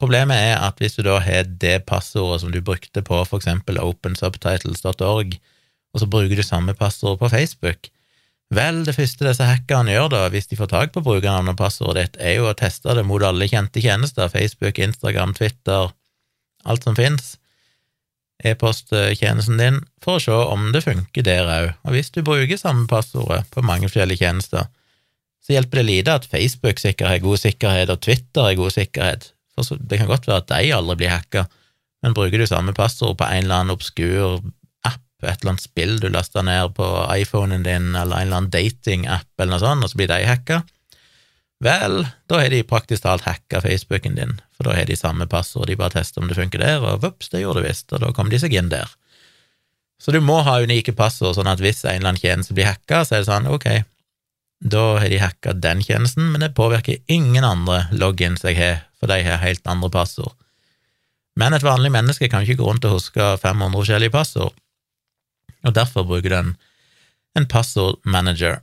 [0.00, 5.38] problemet er at hvis du da har det passordet som du brukte på eksempel opensubtitles.org,
[5.94, 7.90] og så bruker du samme passord på Facebook,
[8.54, 12.04] vel, det første disse hackerne gjør da, hvis de får tak på brukernavnet og passordet
[12.04, 15.92] ditt, er jo å teste det mot alle kjente tjenester, Facebook, Instagram, Twitter,
[16.64, 17.36] alt som fins,
[18.46, 21.70] e-posttjenesten din, for å se om det funker der òg.
[21.84, 24.68] Og hvis du bruker samme passordet på mange forskjellige tjenester,
[25.42, 29.32] så hjelper det lite at Facebook sikkert har god sikkerhet, og Twitter har god sikkerhet,
[29.64, 31.46] for det kan godt være at de aldri blir hacka,
[32.04, 34.38] men bruker du samme passord på en eller annen obskur
[34.86, 38.52] app, et eller annet spill du laster ned på iPhonen din, eller en eller annen
[38.54, 40.62] datingapp, eller noe sånt, og så blir de hacka,
[41.64, 45.66] vel, da har de praktisk talt hacka Facebooken din, for da har de samme passord,
[45.66, 48.14] de bare tester om det funker der, og vops, det gjorde det visst, og da
[48.14, 48.90] kom de seg inn der.
[49.98, 53.02] Så du må ha unike passord, sånn at hvis en eller annen tjeneste blir hacka,
[53.02, 53.68] så er det sånn, ok,
[54.58, 59.10] da har de hacka den tjenesten, men det påvirker ingen andre logins jeg har, for
[59.10, 60.34] de har helt andre passord.
[61.38, 64.56] Men et vanlig menneske kan ikke gå rundt og huske 500 forskjellige passord,
[65.66, 66.56] og derfor bruker den
[67.38, 68.60] en passordmanager,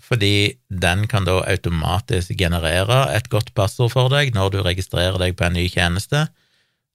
[0.00, 5.36] fordi den kan da automatisk generere et godt passord for deg når du registrerer deg
[5.38, 6.26] på en ny tjeneste,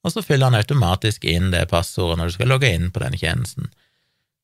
[0.05, 3.19] og så fyller den automatisk inn det passordet når du skal logge inn på denne
[3.19, 3.71] tjenesten.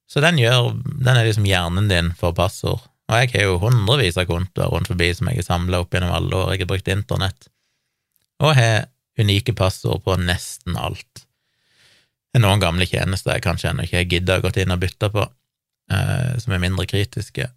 [0.10, 2.82] Så den, gjør, den er liksom hjernen din for passord.
[3.12, 6.14] Og jeg har jo hundrevis av kontoer rundt forbi som jeg har samla opp gjennom
[6.16, 7.48] alle år jeg har brukt internett,
[8.42, 8.88] og har
[9.20, 11.26] unike passord på nesten alt.
[12.32, 14.82] Det er noen gamle tjenester jeg kanskje ennå ikke har gidda å gå inn og
[14.82, 15.26] bytte på,
[15.92, 17.50] eh, som er mindre kritiske,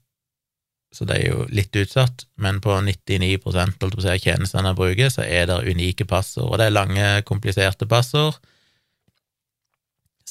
[0.94, 4.70] så det er jo litt utsatt, men på 99 holdt på å si, av tjenestene
[4.70, 8.38] jeg bruker, så er det unike passord, og det er lange, kompliserte passord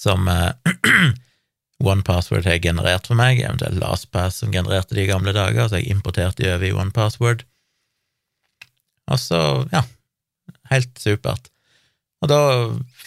[0.04, 0.54] som eh,
[1.93, 6.43] OnePassword har generert for meg, eventuelt LastPass som genererte de gamle dager, så jeg importerte
[6.43, 7.43] de over i OnePassword.
[9.12, 9.41] Og så,
[9.74, 9.84] ja,
[10.74, 11.50] helt supert.
[12.24, 12.40] Og da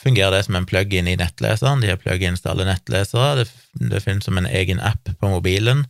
[0.03, 1.81] fungerer det som en plug-in i nettleseren.
[1.81, 3.39] De har plug-ins til alle nettlesere.
[3.41, 3.47] Det,
[3.93, 5.87] det finnes som en egen app på mobilen,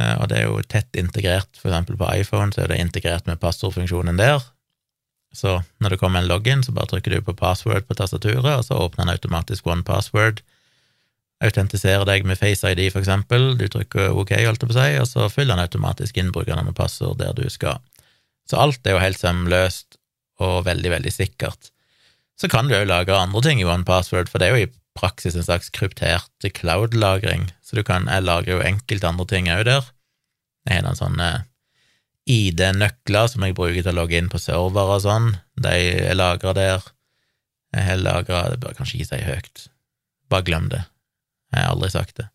[0.00, 1.50] eh, og det er jo tett integrert.
[1.60, 4.40] For eksempel på iPhone så er det integrert med passordfunksjonen der.
[5.36, 8.64] Så når det kommer en login, så bare trykker du på password på tastaturet, og
[8.66, 10.40] så åpner den automatisk one password.
[11.44, 13.52] Autentiserer deg med Face ID, for eksempel.
[13.60, 16.72] Du trykker OK, holdt jeg på å si, og så fyller han automatisk inn brukernavn
[16.72, 17.78] og passord der du skal.
[18.50, 19.99] Så alt er jo helt sømløst
[20.44, 21.70] og veldig, veldig sikkert.
[22.40, 25.36] Så kan du òg lagre andre ting i OnePassword, for det er jo i praksis
[25.36, 29.90] en slags kryptert cloud-lagring, så du kan, jeg lagrer jo enkelte andre ting òg der.
[30.68, 31.30] Jeg har noen sånne
[32.30, 35.74] ID-nøkler som jeg bruker til å logge inn på server og sånn, de
[36.10, 36.84] er lagra der.
[37.70, 39.64] Jeg har lagra Det bør kanskje ikke si høyt,
[40.32, 40.82] bare glem det.
[41.54, 42.28] Jeg har aldri sagt det.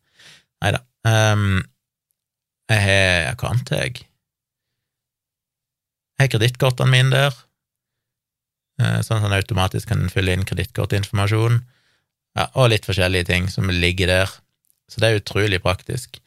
[0.63, 0.81] Nei da.
[1.05, 1.63] Um,
[2.71, 4.05] jeg har Hva annet jeg?
[6.15, 7.35] Jeg har kredittkortene mine der,
[8.77, 11.61] sånn at han automatisk kan fylle inn kredittkortinformasjon,
[12.35, 14.33] ja, og litt forskjellige ting som ligger der.
[14.91, 16.19] Så det er utrolig praktisk.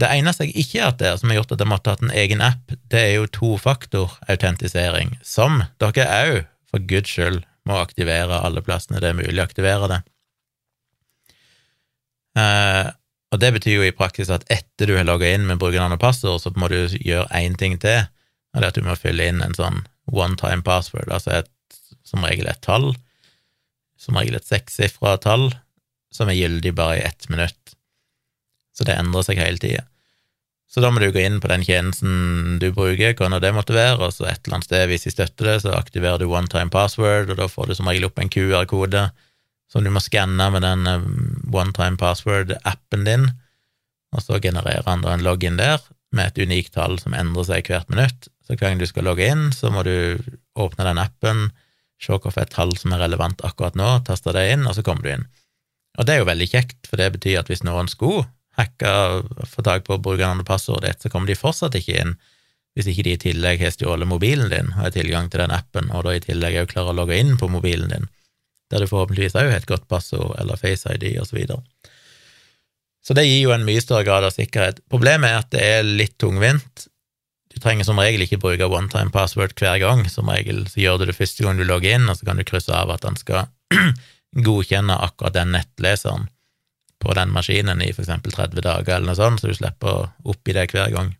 [0.00, 2.04] Det eneste jeg ikke har hatt der, som har gjort at jeg måtte ha hatt
[2.06, 6.38] en egen app, det er jo tofaktorautentisering, som dere òg,
[6.70, 9.98] for guds skyld, må aktivere alle plassene det er mulig å aktivere det.
[12.40, 12.88] Eh,
[13.30, 16.02] og det betyr jo i praksis at etter du har logga inn med brukernavn og
[16.02, 18.06] passord, så må du gjøre én ting til,
[18.54, 21.50] og det er at du må fylle inn en sånn one time password, altså et,
[22.10, 22.90] som regel et tall,
[24.00, 25.50] som regel et sekssifra tall,
[26.10, 27.76] som er gyldig bare i ett minutt.
[28.74, 29.86] Så det endrer seg hele tida.
[30.70, 33.74] Så da må du gå inn på den tjenesten du bruker, hva nå det måtte
[33.74, 36.50] være, og så et eller annet sted, hvis de støtter det, så aktiverer du one
[36.50, 39.08] time password, og da får du som regel opp en QR-kode
[39.70, 41.08] som du må skanne med den eh,
[41.54, 43.26] one time password-appen din,
[44.14, 45.82] og så genererer han da en login der
[46.14, 48.30] med et unikt tall som endrer seg hvert minutt.
[48.42, 50.18] Så hver gang du skal logge inn, så må du
[50.58, 51.44] åpne den appen,
[52.00, 55.04] se hvorfor et tall som er relevant akkurat nå, taste det inn, og så kommer
[55.04, 55.26] du inn.
[55.98, 58.26] Og det er jo veldig kjekt, for det betyr at hvis noen skulle
[58.58, 62.16] hacke og få tak på brukernavnet og passordet ditt, så kommer de fortsatt ikke inn
[62.78, 65.90] hvis ikke de i tillegg har stjålet mobilen din og har tilgang til den appen,
[65.90, 68.06] og da i tillegg òg klarer å logge inn på mobilen din
[68.70, 71.40] der du forhåpentligvis òg har et godt passord eller Face ID osv.
[71.42, 71.58] Så,
[73.02, 74.78] så det gir jo en mye større grad av sikkerhet.
[74.90, 76.86] Problemet er at det er litt tungvint.
[77.60, 80.06] Du trenger som regel ikke bruke one time password hver gang.
[80.08, 82.44] Som regel så gjør du det første gang du logger inn, og så kan du
[82.48, 83.50] krysse av at den skal
[84.46, 86.30] godkjenne akkurat den nettleseren
[87.04, 90.06] på den maskinen i for eksempel 30 dager eller noe sånt, så du slipper å
[90.32, 91.10] oppgi det hver gang.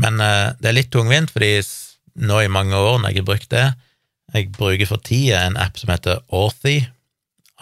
[0.00, 1.58] Men eh, det er litt tungvint, fordi
[2.24, 3.66] nå i mange år når jeg har brukt det,
[4.32, 6.78] jeg bruker for tida en app som heter Authy,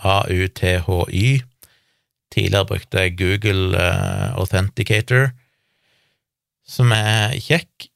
[0.06, 1.26] A-U-T-H-Y.
[2.30, 5.32] Tidligere brukte jeg Google uh, Authenticator,
[6.66, 7.90] som er kjekk,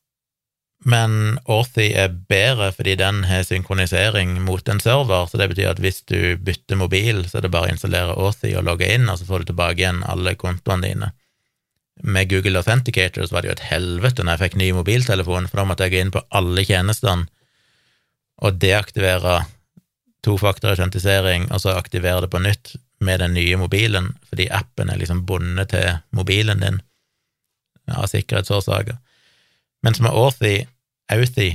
[0.85, 5.83] Men Authy er bedre fordi den har synkronisering mot en server, så det betyr at
[5.83, 9.21] hvis du bytter mobil, så er det bare å installere Authy og logge inn, og
[9.21, 11.11] så får du tilbake igjen alle kontoene dine.
[12.01, 15.61] Med Google Authenticator så var det jo et helvete når jeg fikk ny mobiltelefon, for
[15.61, 17.29] da måtte jeg gå inn på alle tjenestene
[18.41, 19.43] og deaktivere
[20.25, 25.27] tofaktorautentisering, og så aktivere det på nytt med den nye mobilen, fordi appen er liksom
[25.29, 26.81] bundet til mobilen din
[27.97, 28.99] av sikkerhetsårsaker.
[29.82, 30.66] Mens med Authy,
[31.12, 31.55] Authy,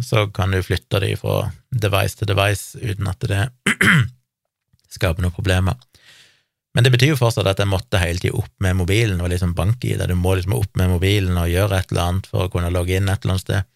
[0.00, 3.42] så kan du flytte de fra device til device uten at det
[4.96, 5.76] skaper noen problemer.
[6.72, 9.52] Men det betyr jo fortsatt at jeg måtte hele tida opp med mobilen og liksom
[9.56, 10.08] banke i det.
[10.08, 12.96] Du må liksom opp med mobilen og gjøre et eller annet for å kunne logge
[12.96, 13.68] inn et eller annet sted.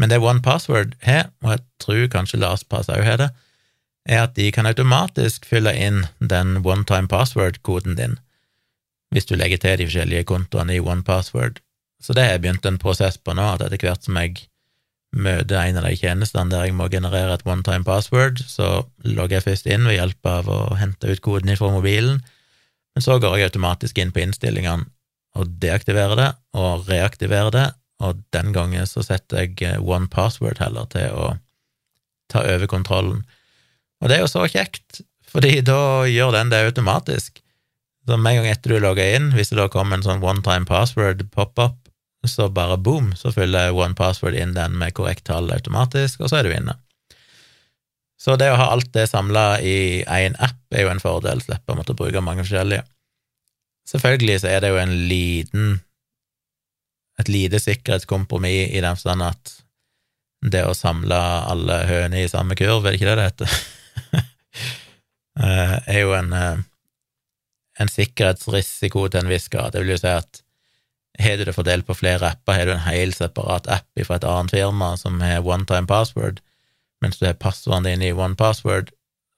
[0.00, 3.30] Men det One Password har, og jeg tror kanskje LastPass òg har det,
[4.04, 8.18] er at de kan automatisk fylle inn den one time password-koden din
[9.14, 11.60] hvis du legger til de forskjellige kontoene i OnePassword.
[12.02, 14.48] Så det har jeg begynt en prosess på nå, at etter hvert som jeg
[15.14, 19.38] møter en av de tjenestene der jeg må generere et one time password, så logger
[19.38, 22.18] jeg først inn ved hjelp av å hente ut koden fra mobilen,
[22.94, 24.88] men så går jeg automatisk inn på innstillingene
[25.38, 27.68] og deaktiverer det og reaktiverer det,
[28.02, 31.30] og den gangen så setter jeg eh, one password heller til å
[32.30, 33.22] ta over kontrollen.
[34.02, 37.43] Og det er jo så kjekt, fordi da gjør den det automatisk.
[38.04, 40.44] Så med en gang etter du logger inn, hvis det da kommer en sånn one
[40.44, 41.78] time password pop-up,
[42.24, 46.40] så bare boom, så fyller one password inn den med korrekt tall automatisk, og så
[46.40, 46.76] er du inne.
[48.20, 51.74] Så det å ha alt det samla i én app er jo en fordel, slipper
[51.74, 52.86] å måtte bruke mange forskjellige.
[53.88, 55.74] Selvfølgelig så er det jo en liten
[57.20, 59.52] et lite sikkerhetskompromiss i den forstand at
[60.44, 61.18] det å samle
[61.50, 63.56] alle høner i samme kurv, er det ikke det det heter?
[65.34, 66.60] Eh, er jo en, eh,
[67.80, 69.74] en sikkerhetsrisiko til en viss grad.
[69.74, 70.40] Det vil jo si at
[71.22, 74.26] har du det fordelt på flere apper, har du en helt separat app fra et
[74.26, 76.40] annet firma som har one time password,
[77.02, 78.90] mens du har passordene dine i one password,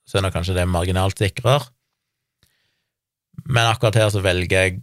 [0.09, 1.69] så er det kanskje det marginalt sikrere.
[3.45, 4.81] Men akkurat her så velger jeg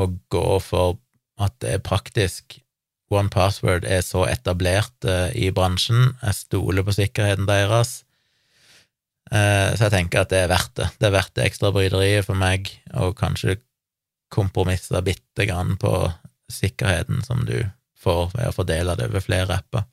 [0.00, 1.00] å gå for
[1.40, 2.60] at det er praktisk.
[3.10, 8.04] One Password er så etablert uh, i bransjen, jeg stoler på sikkerheten deres,
[9.30, 10.88] så jeg tenker at det er verdt det.
[10.98, 13.60] Det er verdt det ekstra bryderiet for meg, og kanskje
[14.30, 15.92] kompromisse bitte grann på
[16.50, 17.56] sikkerheten som du
[18.00, 19.86] får ved å fordele det over flere apper.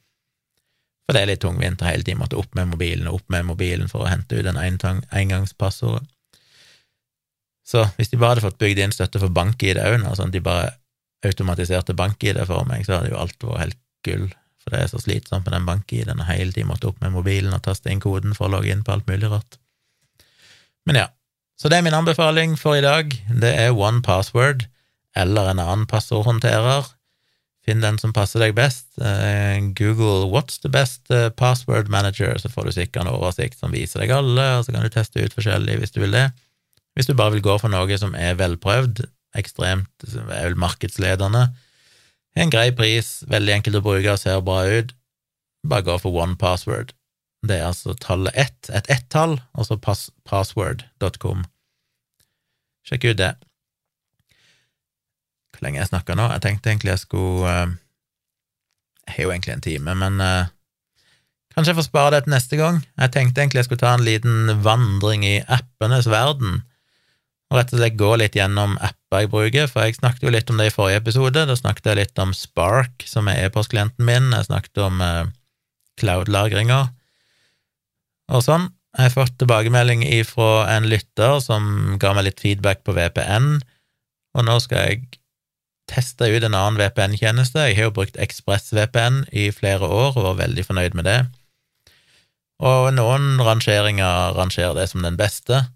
[1.08, 3.48] For det er litt tungvint å hele tiden måtte opp med mobilen og opp med
[3.48, 6.10] mobilen for å hente ut en engangspassordet.
[7.68, 10.44] Så hvis de bare hadde fått bygd inn støtte for bank-ID òg, sånn at de
[10.44, 10.70] bare
[11.28, 14.28] automatiserte bank-ID for meg, så hadde jo alt vært helt gull.
[14.68, 17.56] For det er så slitsomt med den bank-ID-en og hele tiden måtte opp med mobilen
[17.56, 19.56] og taste inn koden for å logge inn på alt mulig rart.
[20.84, 21.06] Men ja,
[21.56, 23.16] så det er min anbefaling for i dag.
[23.32, 24.66] Det er one password
[25.16, 26.92] eller en annen passordhåndterer.
[27.64, 28.90] Finn den som passer deg best.
[29.00, 33.72] Eh, Google 'What's the best eh, password manager', så får du sikkert en oversikt som
[33.72, 36.28] viser deg alle, og så kan du teste ut forskjellig hvis du vil det.
[37.00, 39.06] Hvis du bare vil gå for noe som er velprøvd,
[39.40, 41.48] ekstremt er vel markedsledende,
[42.44, 44.94] en grei pris, veldig enkelt å bruke ser bra ut,
[45.68, 46.94] bare gå for one password.
[47.48, 51.46] Det er altså tallet ett, et ett-tall, og så pass, password.com.
[52.88, 53.34] Sjekk ut det.
[55.54, 56.28] Hvor lenge jeg snakka nå?
[56.36, 57.76] Jeg tenkte egentlig jeg skulle uh,
[59.08, 60.50] Jeg har jo egentlig en time, men uh,
[61.56, 62.82] kanskje jeg får spare det til neste gang.
[62.98, 66.62] Jeg tenkte egentlig jeg skulle ta en liten vandring i appenes verden,
[67.48, 70.50] og rett og slett gå litt gjennom apper jeg bruker, for jeg snakket jo litt
[70.52, 71.46] om det i forrige episode.
[71.48, 75.30] Da snakket jeg litt om Spark, som er e-postklienten min, jeg snakket om eh,
[76.02, 76.82] cloud-lagringa
[78.36, 78.68] og sånn.
[78.98, 83.60] Jeg har fått tilbakemelding fra en lytter som ga meg litt feedback på VPN,
[84.38, 85.20] og nå skal jeg
[85.88, 87.70] teste ut en annen VPN-tjeneste.
[87.70, 91.20] Jeg har jo brukt ExpressVPN i flere år og var veldig fornøyd med det.
[92.58, 95.68] Og noen rangeringer rangerer det som den beste,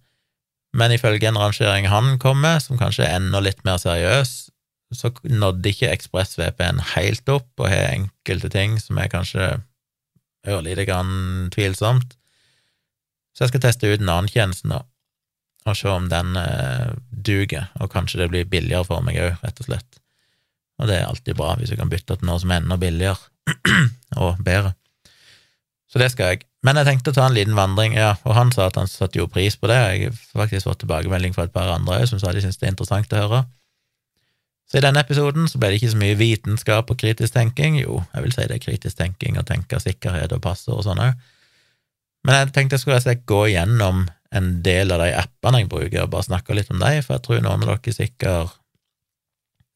[0.77, 4.33] men ifølge en rangering han kom med, som kanskje er enda litt mer seriøs,
[4.95, 9.53] så nådde ikke ExpressVPN helt opp, og har enkelte ting som er kanskje
[10.47, 12.17] ørlite grann tvilsomt.
[13.31, 14.81] Så jeg skal teste ut en annen tjeneste nå,
[15.67, 19.63] og se om den eh, duger, og kanskje det blir billigere for meg òg, rett
[19.63, 20.01] og slett
[20.81, 23.19] og det er alltid bra hvis du kan bytte til noe som er enda billigere
[24.23, 24.73] og bedre.
[25.91, 26.45] Så det skal jeg.
[26.63, 29.19] Men jeg tenkte å ta en liten vandring, ja, og han sa at han satte
[29.19, 29.79] jo pris på det.
[29.91, 32.75] Jeg har faktisk fått tilbakemelding fra et par andre som sa de syntes det er
[32.75, 33.41] interessant å høre.
[34.71, 37.75] Så i denne episoden så ble det ikke så mye vitenskap og kritisk tenking.
[37.81, 41.01] Jo, jeg vil si det er kritisk tenking å tenke sikkerhet og passord og sånn
[41.03, 41.27] òg.
[42.23, 46.13] Men jeg tenkte jeg skulle gå gjennom en del av de appene jeg bruker, og
[46.13, 48.60] bare snakke litt om dem, for jeg tror noen av dere sikkert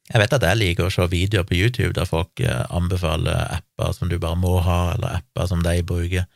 [0.06, 3.94] Jeg vet at jeg liker å se videoer på YouTube der folk eh, anbefaler apper
[3.96, 6.28] som du bare må ha, eller apper som de bruker.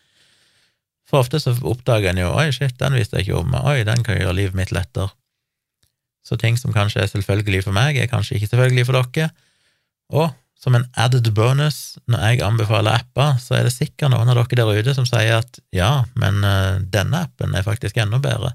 [1.09, 4.03] For ofte så oppdager en jo 'oi, shit, den visste jeg ikke om', 'oi, den
[4.05, 5.13] kan gjøre livet mitt lettere'.
[6.25, 9.29] Så ting som kanskje er selvfølgelig for meg, er kanskje ikke selvfølgelig for dere.
[10.13, 14.37] Og som en added bonus, når jeg anbefaler apper, så er det sikkert noen av
[14.37, 18.51] dere der ute som sier at ja, men uh, denne appen er faktisk enda bedre.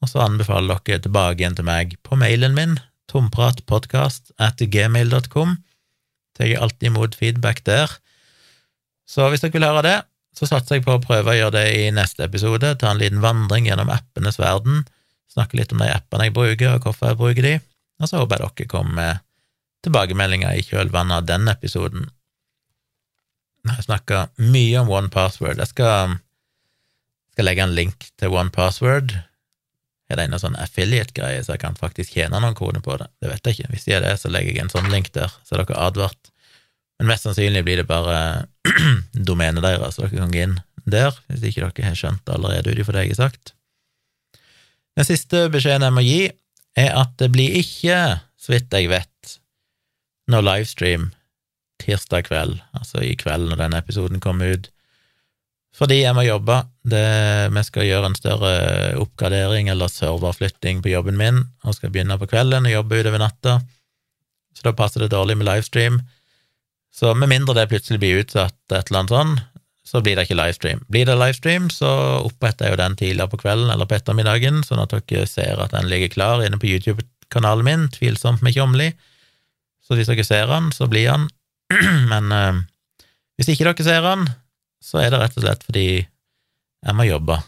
[0.00, 2.78] Og så anbefaler dere tilbake igjen til meg på mailen min,
[3.10, 5.56] tompratpodkast at gmail.com.
[6.38, 7.90] Tar alltid imot feedback der.
[9.08, 9.96] Så hvis dere vil høre det,
[10.36, 13.22] så satser jeg på å prøve å gjøre det i neste episode, ta en liten
[13.24, 14.84] vandring gjennom appenes verden,
[15.32, 17.54] snakke litt om de appene jeg bruker, og hvorfor jeg bruker de,
[17.98, 19.24] og så håper jeg dere kommer med
[19.86, 22.06] tilbakemeldinger i kjølvannet av den episoden.
[23.68, 25.58] Jeg snakker mye om One Password.
[25.60, 26.14] Jeg skal,
[27.34, 29.16] skal legge en link til One Password.
[30.08, 33.10] Er det en sånn affiliate-greie, så jeg kan faktisk tjene noen kroner på det?
[33.20, 33.72] Det vet jeg ikke.
[33.74, 36.32] Hvis de er det, så legger jeg en sånn link der, så er dere advart.
[36.98, 38.46] Men mest sannsynlig blir det bare
[39.28, 40.56] domenet deres, så dere kan gå inn
[40.88, 43.52] der, hvis ikke dere har skjønt det allerede ut ifra det jeg har sagt.
[44.98, 46.22] Den siste beskjeden jeg må gi,
[46.78, 48.00] er at det blir ikke,
[48.40, 49.36] så vidt jeg vet,
[50.32, 51.10] noe livestream
[51.82, 54.70] tirsdag kveld, altså i kveld når denne episoden kommer ut,
[55.78, 56.60] fordi jeg må jobbe.
[56.88, 57.06] Det,
[57.54, 58.52] vi skal gjøre en større
[58.98, 63.60] oppgradering eller serverflytting på jobben min, og skal begynne på kvelden og jobbe utover natta,
[64.58, 66.00] så da passer det dårlig med livestream.
[66.94, 69.36] Så med mindre det plutselig blir utsatt et eller annet sånn,
[69.86, 70.80] så blir det ikke livestream.
[70.90, 71.90] Blir det livestream, så
[72.26, 75.76] oppretter jeg jo den tidligere på kvelden eller på ettermiddagen, sånn at dere ser at
[75.76, 78.90] den ligger klar inne på YouTube-kanalen min, tvilsomt med Tjomli.
[79.86, 81.30] Så hvis dere ser den, så blir den.
[82.12, 82.60] Men eh,
[83.38, 84.26] hvis ikke dere ser den,
[84.84, 87.38] så er det rett og slett fordi jeg må jobbe.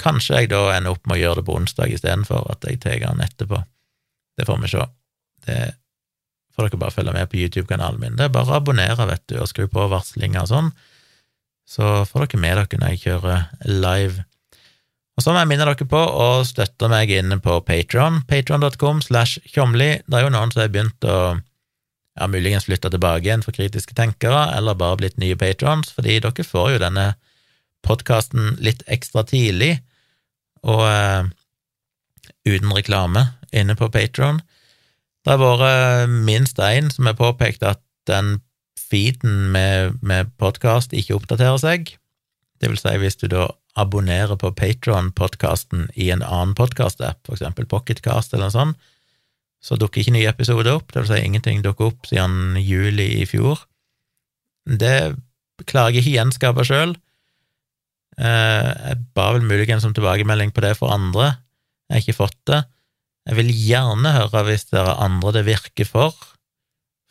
[0.00, 3.00] Kanskje jeg da ender opp med å gjøre det på onsdag istedenfor at jeg tar
[3.02, 3.60] den etterpå.
[4.34, 4.86] Det får vi se.
[5.46, 5.58] Det
[6.54, 8.18] får dere bare følge med på YouTube-kanalen min.
[8.18, 10.70] Det er bare å abonnere, vet du, og skru på varslinger og sånn,
[11.68, 14.24] så får dere med dere når jeg kjører live.
[15.14, 19.42] Og så må jeg minne dere på å støtte meg inne på Patron, patron.com slash
[19.46, 19.92] tjomli.
[20.06, 21.18] Det er jo noen som har begynt å
[22.14, 26.46] ja, muligens flytta tilbake igjen for kritiske tenkere, eller bare blitt nye patrons, fordi dere
[26.46, 27.06] får jo denne
[27.84, 29.76] podkasten litt ekstra tidlig,
[30.64, 31.26] og uh,
[32.48, 34.40] uten reklame, inne på Patron.
[35.24, 38.38] Det har vært minst én som har påpekt at den
[38.76, 41.94] feeden med, med podkast ikke oppdaterer seg.
[42.60, 43.48] Det vil si, hvis du da
[43.80, 48.90] abonnerer på Patron-podkasten i en annen podkast-app, for eksempel Pocketcast eller noe sånt,
[49.64, 53.24] så dukker ikke nye episoder opp, det vil si ingenting dukker opp siden juli i
[53.28, 53.62] fjor.
[54.68, 55.14] Det
[55.64, 56.92] klarer jeg ikke gjenskape sjøl.
[58.20, 61.34] Eh, jeg ba vel muligens om tilbakemelding på det for andre,
[61.88, 62.60] jeg har ikke fått det.
[63.24, 66.16] Jeg vil gjerne høre hvis det er andre det virker for,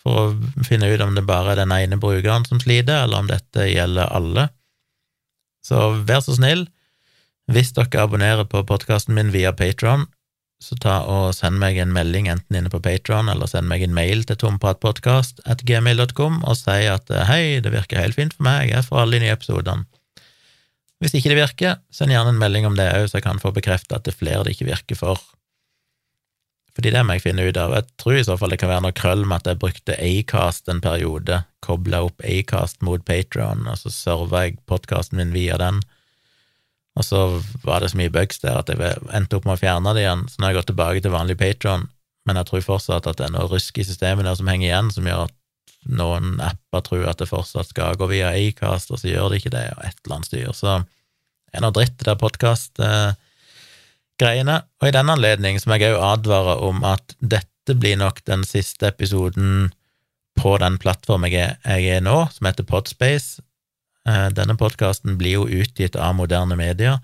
[0.03, 3.29] for å finne ut om det bare er den ene brukeren som sliter, eller om
[3.29, 4.47] dette gjelder alle.
[5.65, 6.67] Så vær så snill,
[7.51, 10.05] hvis dere abonnerer på podkasten min via Patron,
[10.63, 13.95] så ta og send meg en melding enten inne på Patron eller send meg en
[13.95, 18.47] mail til tompratpodkast at gmail.com og si at eh, hei, det virker helt fint for
[18.47, 19.85] meg, jeg får alle de nye episodene.
[21.03, 23.51] Hvis ikke det virker, send gjerne en melding om det òg, så jeg kan få
[23.51, 25.19] bekreftet at det er flere det ikke virker for.
[26.73, 27.73] Fordi det må jeg finne ut av.
[27.75, 30.71] Jeg tror i så fall det kan være noe krøll med at jeg brukte Acast
[30.71, 35.83] en periode, kobla opp Acast mot Patron, og så serva jeg podkasten min via den.
[36.93, 37.19] Og så
[37.63, 38.77] var det så mye bugs der at jeg
[39.15, 41.37] endte opp med å fjerne det igjen, så nå har jeg gått tilbake til vanlig
[41.39, 41.83] Patron,
[42.27, 44.89] men jeg tror fortsatt at det er noe rusk i systemet der som henger igjen,
[44.93, 45.35] som gjør at
[45.89, 49.55] noen apper tror at det fortsatt skal gå via Acast, og så gjør det ikke
[49.55, 50.51] det, og et eller annet styr.
[50.55, 54.57] Så det er noe dritt, det der podkast-greiene.
[54.79, 58.83] Og i denne anledning må jeg òg advare om at dette blir nok den siste
[58.93, 59.49] episoden
[60.39, 63.29] på den plattformen jeg er nå, som heter Podspace,
[64.05, 66.97] denne podkasten blir jo utgitt av moderne medier,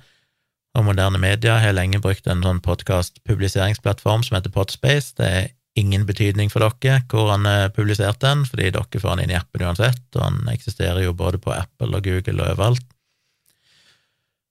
[0.78, 5.16] og moderne medier har lenge brukt en sånn podkast-publiseringsplattform som heter Podspace.
[5.18, 5.48] Det er
[5.80, 9.40] ingen betydning for dere hvor han publiserte publisert den, fordi dere får den inn i
[9.40, 12.86] appen uansett, og han eksisterer jo både på Apple og Google og overalt.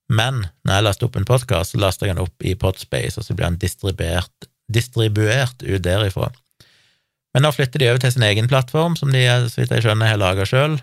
[0.08, 3.26] Men når jeg laster opp en podkast, så laster jeg den opp i Podspace, og
[3.26, 6.30] så blir den distribuert, distribuert ut derifra.
[7.36, 9.22] Men nå flytter de over til sin egen plattform, som de
[9.52, 10.78] så vidt jeg skjønner, har laga sjøl,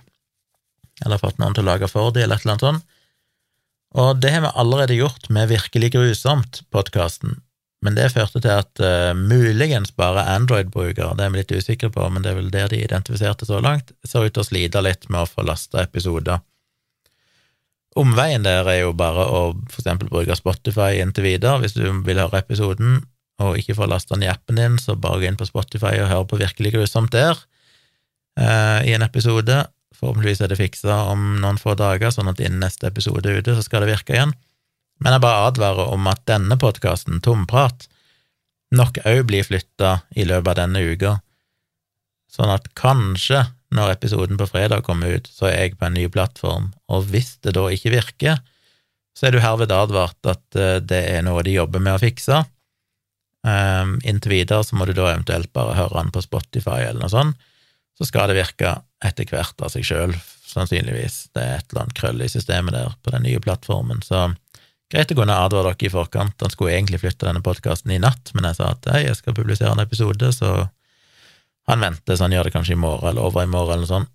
[1.04, 2.92] eller fått noen til å lage for dem, eller et eller annet sånt.
[3.96, 7.40] Og det har vi allerede gjort med Virkelig grusomt, podkasten,
[7.86, 12.08] men det førte til at uh, muligens bare Android-brukere, det er vi litt usikre på,
[12.10, 15.06] men det er vel der de identifiserte så langt, ser ut til å slite litt
[15.12, 16.42] med å få lasta episoder.
[17.96, 22.20] Omveien der er jo bare å for eksempel bruke Spotify inntil videre hvis du vil
[22.20, 23.04] høre episoden,
[23.44, 26.10] og ikke får lasta den i appen din, så bare gå inn på Spotify og
[26.10, 27.38] hør på Virkelig grusomt der,
[28.40, 29.62] uh, i en episode.
[30.00, 33.56] Forhåpentligvis er det fiksa om noen få dager, sånn at innen neste episode er ute,
[33.58, 34.34] så skal det virke igjen.
[35.04, 37.88] Men jeg bare advarer om at denne podkasten, Tomprat,
[38.76, 41.18] nok òg blir flytta i løpet av denne uka,
[42.32, 46.06] sånn at kanskje når episoden på fredag kommer ut, så er jeg på en ny
[46.12, 48.40] plattform, og hvis det da ikke virker,
[49.16, 52.42] så er du herved advart at eh, det er noe de jobber med å fikse.
[53.46, 57.14] Um, inntil videre så må du da eventuelt bare høre den på Spotify eller noe
[57.14, 57.44] sånt,
[57.96, 60.16] så skal det virke etter hvert av seg sjøl,
[60.50, 61.30] sannsynligvis.
[61.36, 64.28] Det er et eller annet krøll i systemet der på den nye plattformen, så
[64.92, 66.36] greit å kunne advare dere i forkant.
[66.42, 69.38] Han skulle egentlig flytte denne podkasten i natt, men jeg sa at hei, jeg skal
[69.38, 70.68] publisere en episode, så
[71.66, 74.12] han venter, så han gjør det kanskje i morgen eller over i morgen eller sånn.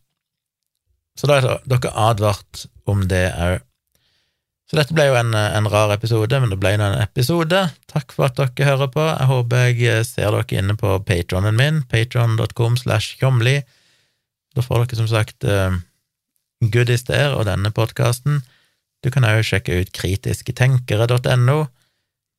[1.18, 3.58] Så da er dere advart om det òg.
[4.70, 7.64] Så dette ble jo en, en, rar episode, men det ble nå en episode.
[7.90, 9.02] Takk for at dere hører på.
[9.02, 13.56] Jeg håper jeg ser dere inne på patronen min, patron.com slash tjomli.
[14.54, 15.74] Da får dere som sagt uh,
[16.62, 18.44] goodies der og denne podkasten.
[19.02, 21.58] Du kan òg sjekke ut kritisketenkere.no.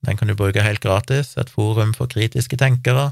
[0.07, 3.11] Den kan du bruke helt gratis, et forum for kritiske tenkere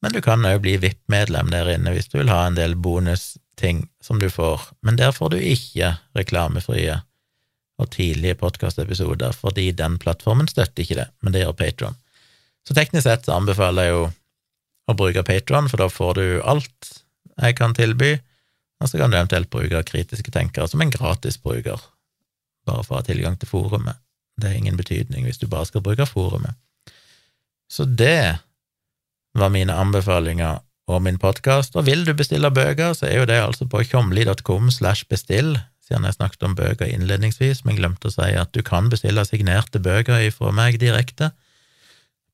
[0.00, 3.84] men du kan òg bli VIP-medlem der inne hvis du vil ha en del bonusting
[4.04, 7.00] som du får, men der får du ikke reklamefrie
[7.80, 11.96] og tidlige podkastepisoder, fordi den plattformen støtter ikke det, men det gjør Patron.
[12.66, 14.02] Så teknisk sett så anbefaler jeg jo
[14.90, 16.92] å bruke Patron, for da får du alt
[17.40, 18.18] jeg kan tilby,
[18.80, 21.80] og så kan du eventuelt bruke kritiske tenkere som en gratisbruker,
[22.68, 24.00] bare for å ha tilgang til forumet.
[24.40, 26.56] Det har ingen betydning hvis du bare skal bruke forumet.
[27.70, 28.40] Så det
[29.36, 30.60] var mine anbefalinger
[30.90, 31.76] og min podkast.
[31.78, 35.54] Og vil du bestille bøker, så er jo det altså på tjomli.com slash bestill,
[35.90, 39.82] siden jeg snakket om bøker innledningsvis, men glemte å si at du kan bestille signerte
[39.82, 41.32] bøker fra meg direkte.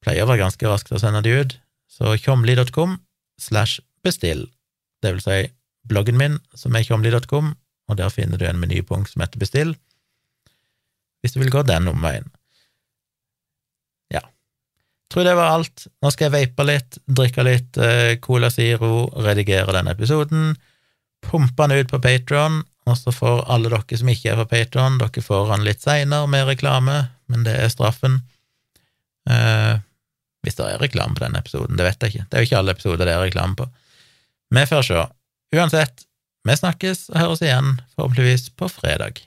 [0.05, 1.57] Pleier å være ganske raskt å sende de ut,
[1.89, 2.99] så tjomli.com
[3.41, 4.45] slash bestill,
[5.01, 5.39] det vil si
[5.89, 7.55] bloggen min, som er tjomli.com,
[7.87, 9.73] og der finner du en menypunkt som heter bestill,
[11.25, 12.29] hvis du vil gå den omveien.
[14.13, 14.23] Ja,
[15.11, 15.87] Tror det var alt.
[16.03, 20.57] Nå skal jeg vape litt, drikke litt eh, Cola Zero, redigere denne episoden,
[21.25, 24.99] pumpe den ut på Patron, og så får alle dere som ikke er på Patron,
[25.01, 28.21] dere får den litt seinere med reklame, men det er straffen.
[29.31, 29.83] Eh,
[30.47, 32.27] hvis det er reklame på denne episoden, det vet jeg ikke.
[32.31, 33.67] Det er jo ikke alle episoder det er reklame på.
[34.55, 35.07] Vi får se.
[35.57, 36.05] Uansett,
[36.47, 39.25] vi snakkes og høres igjen, forhåpentligvis på fredag.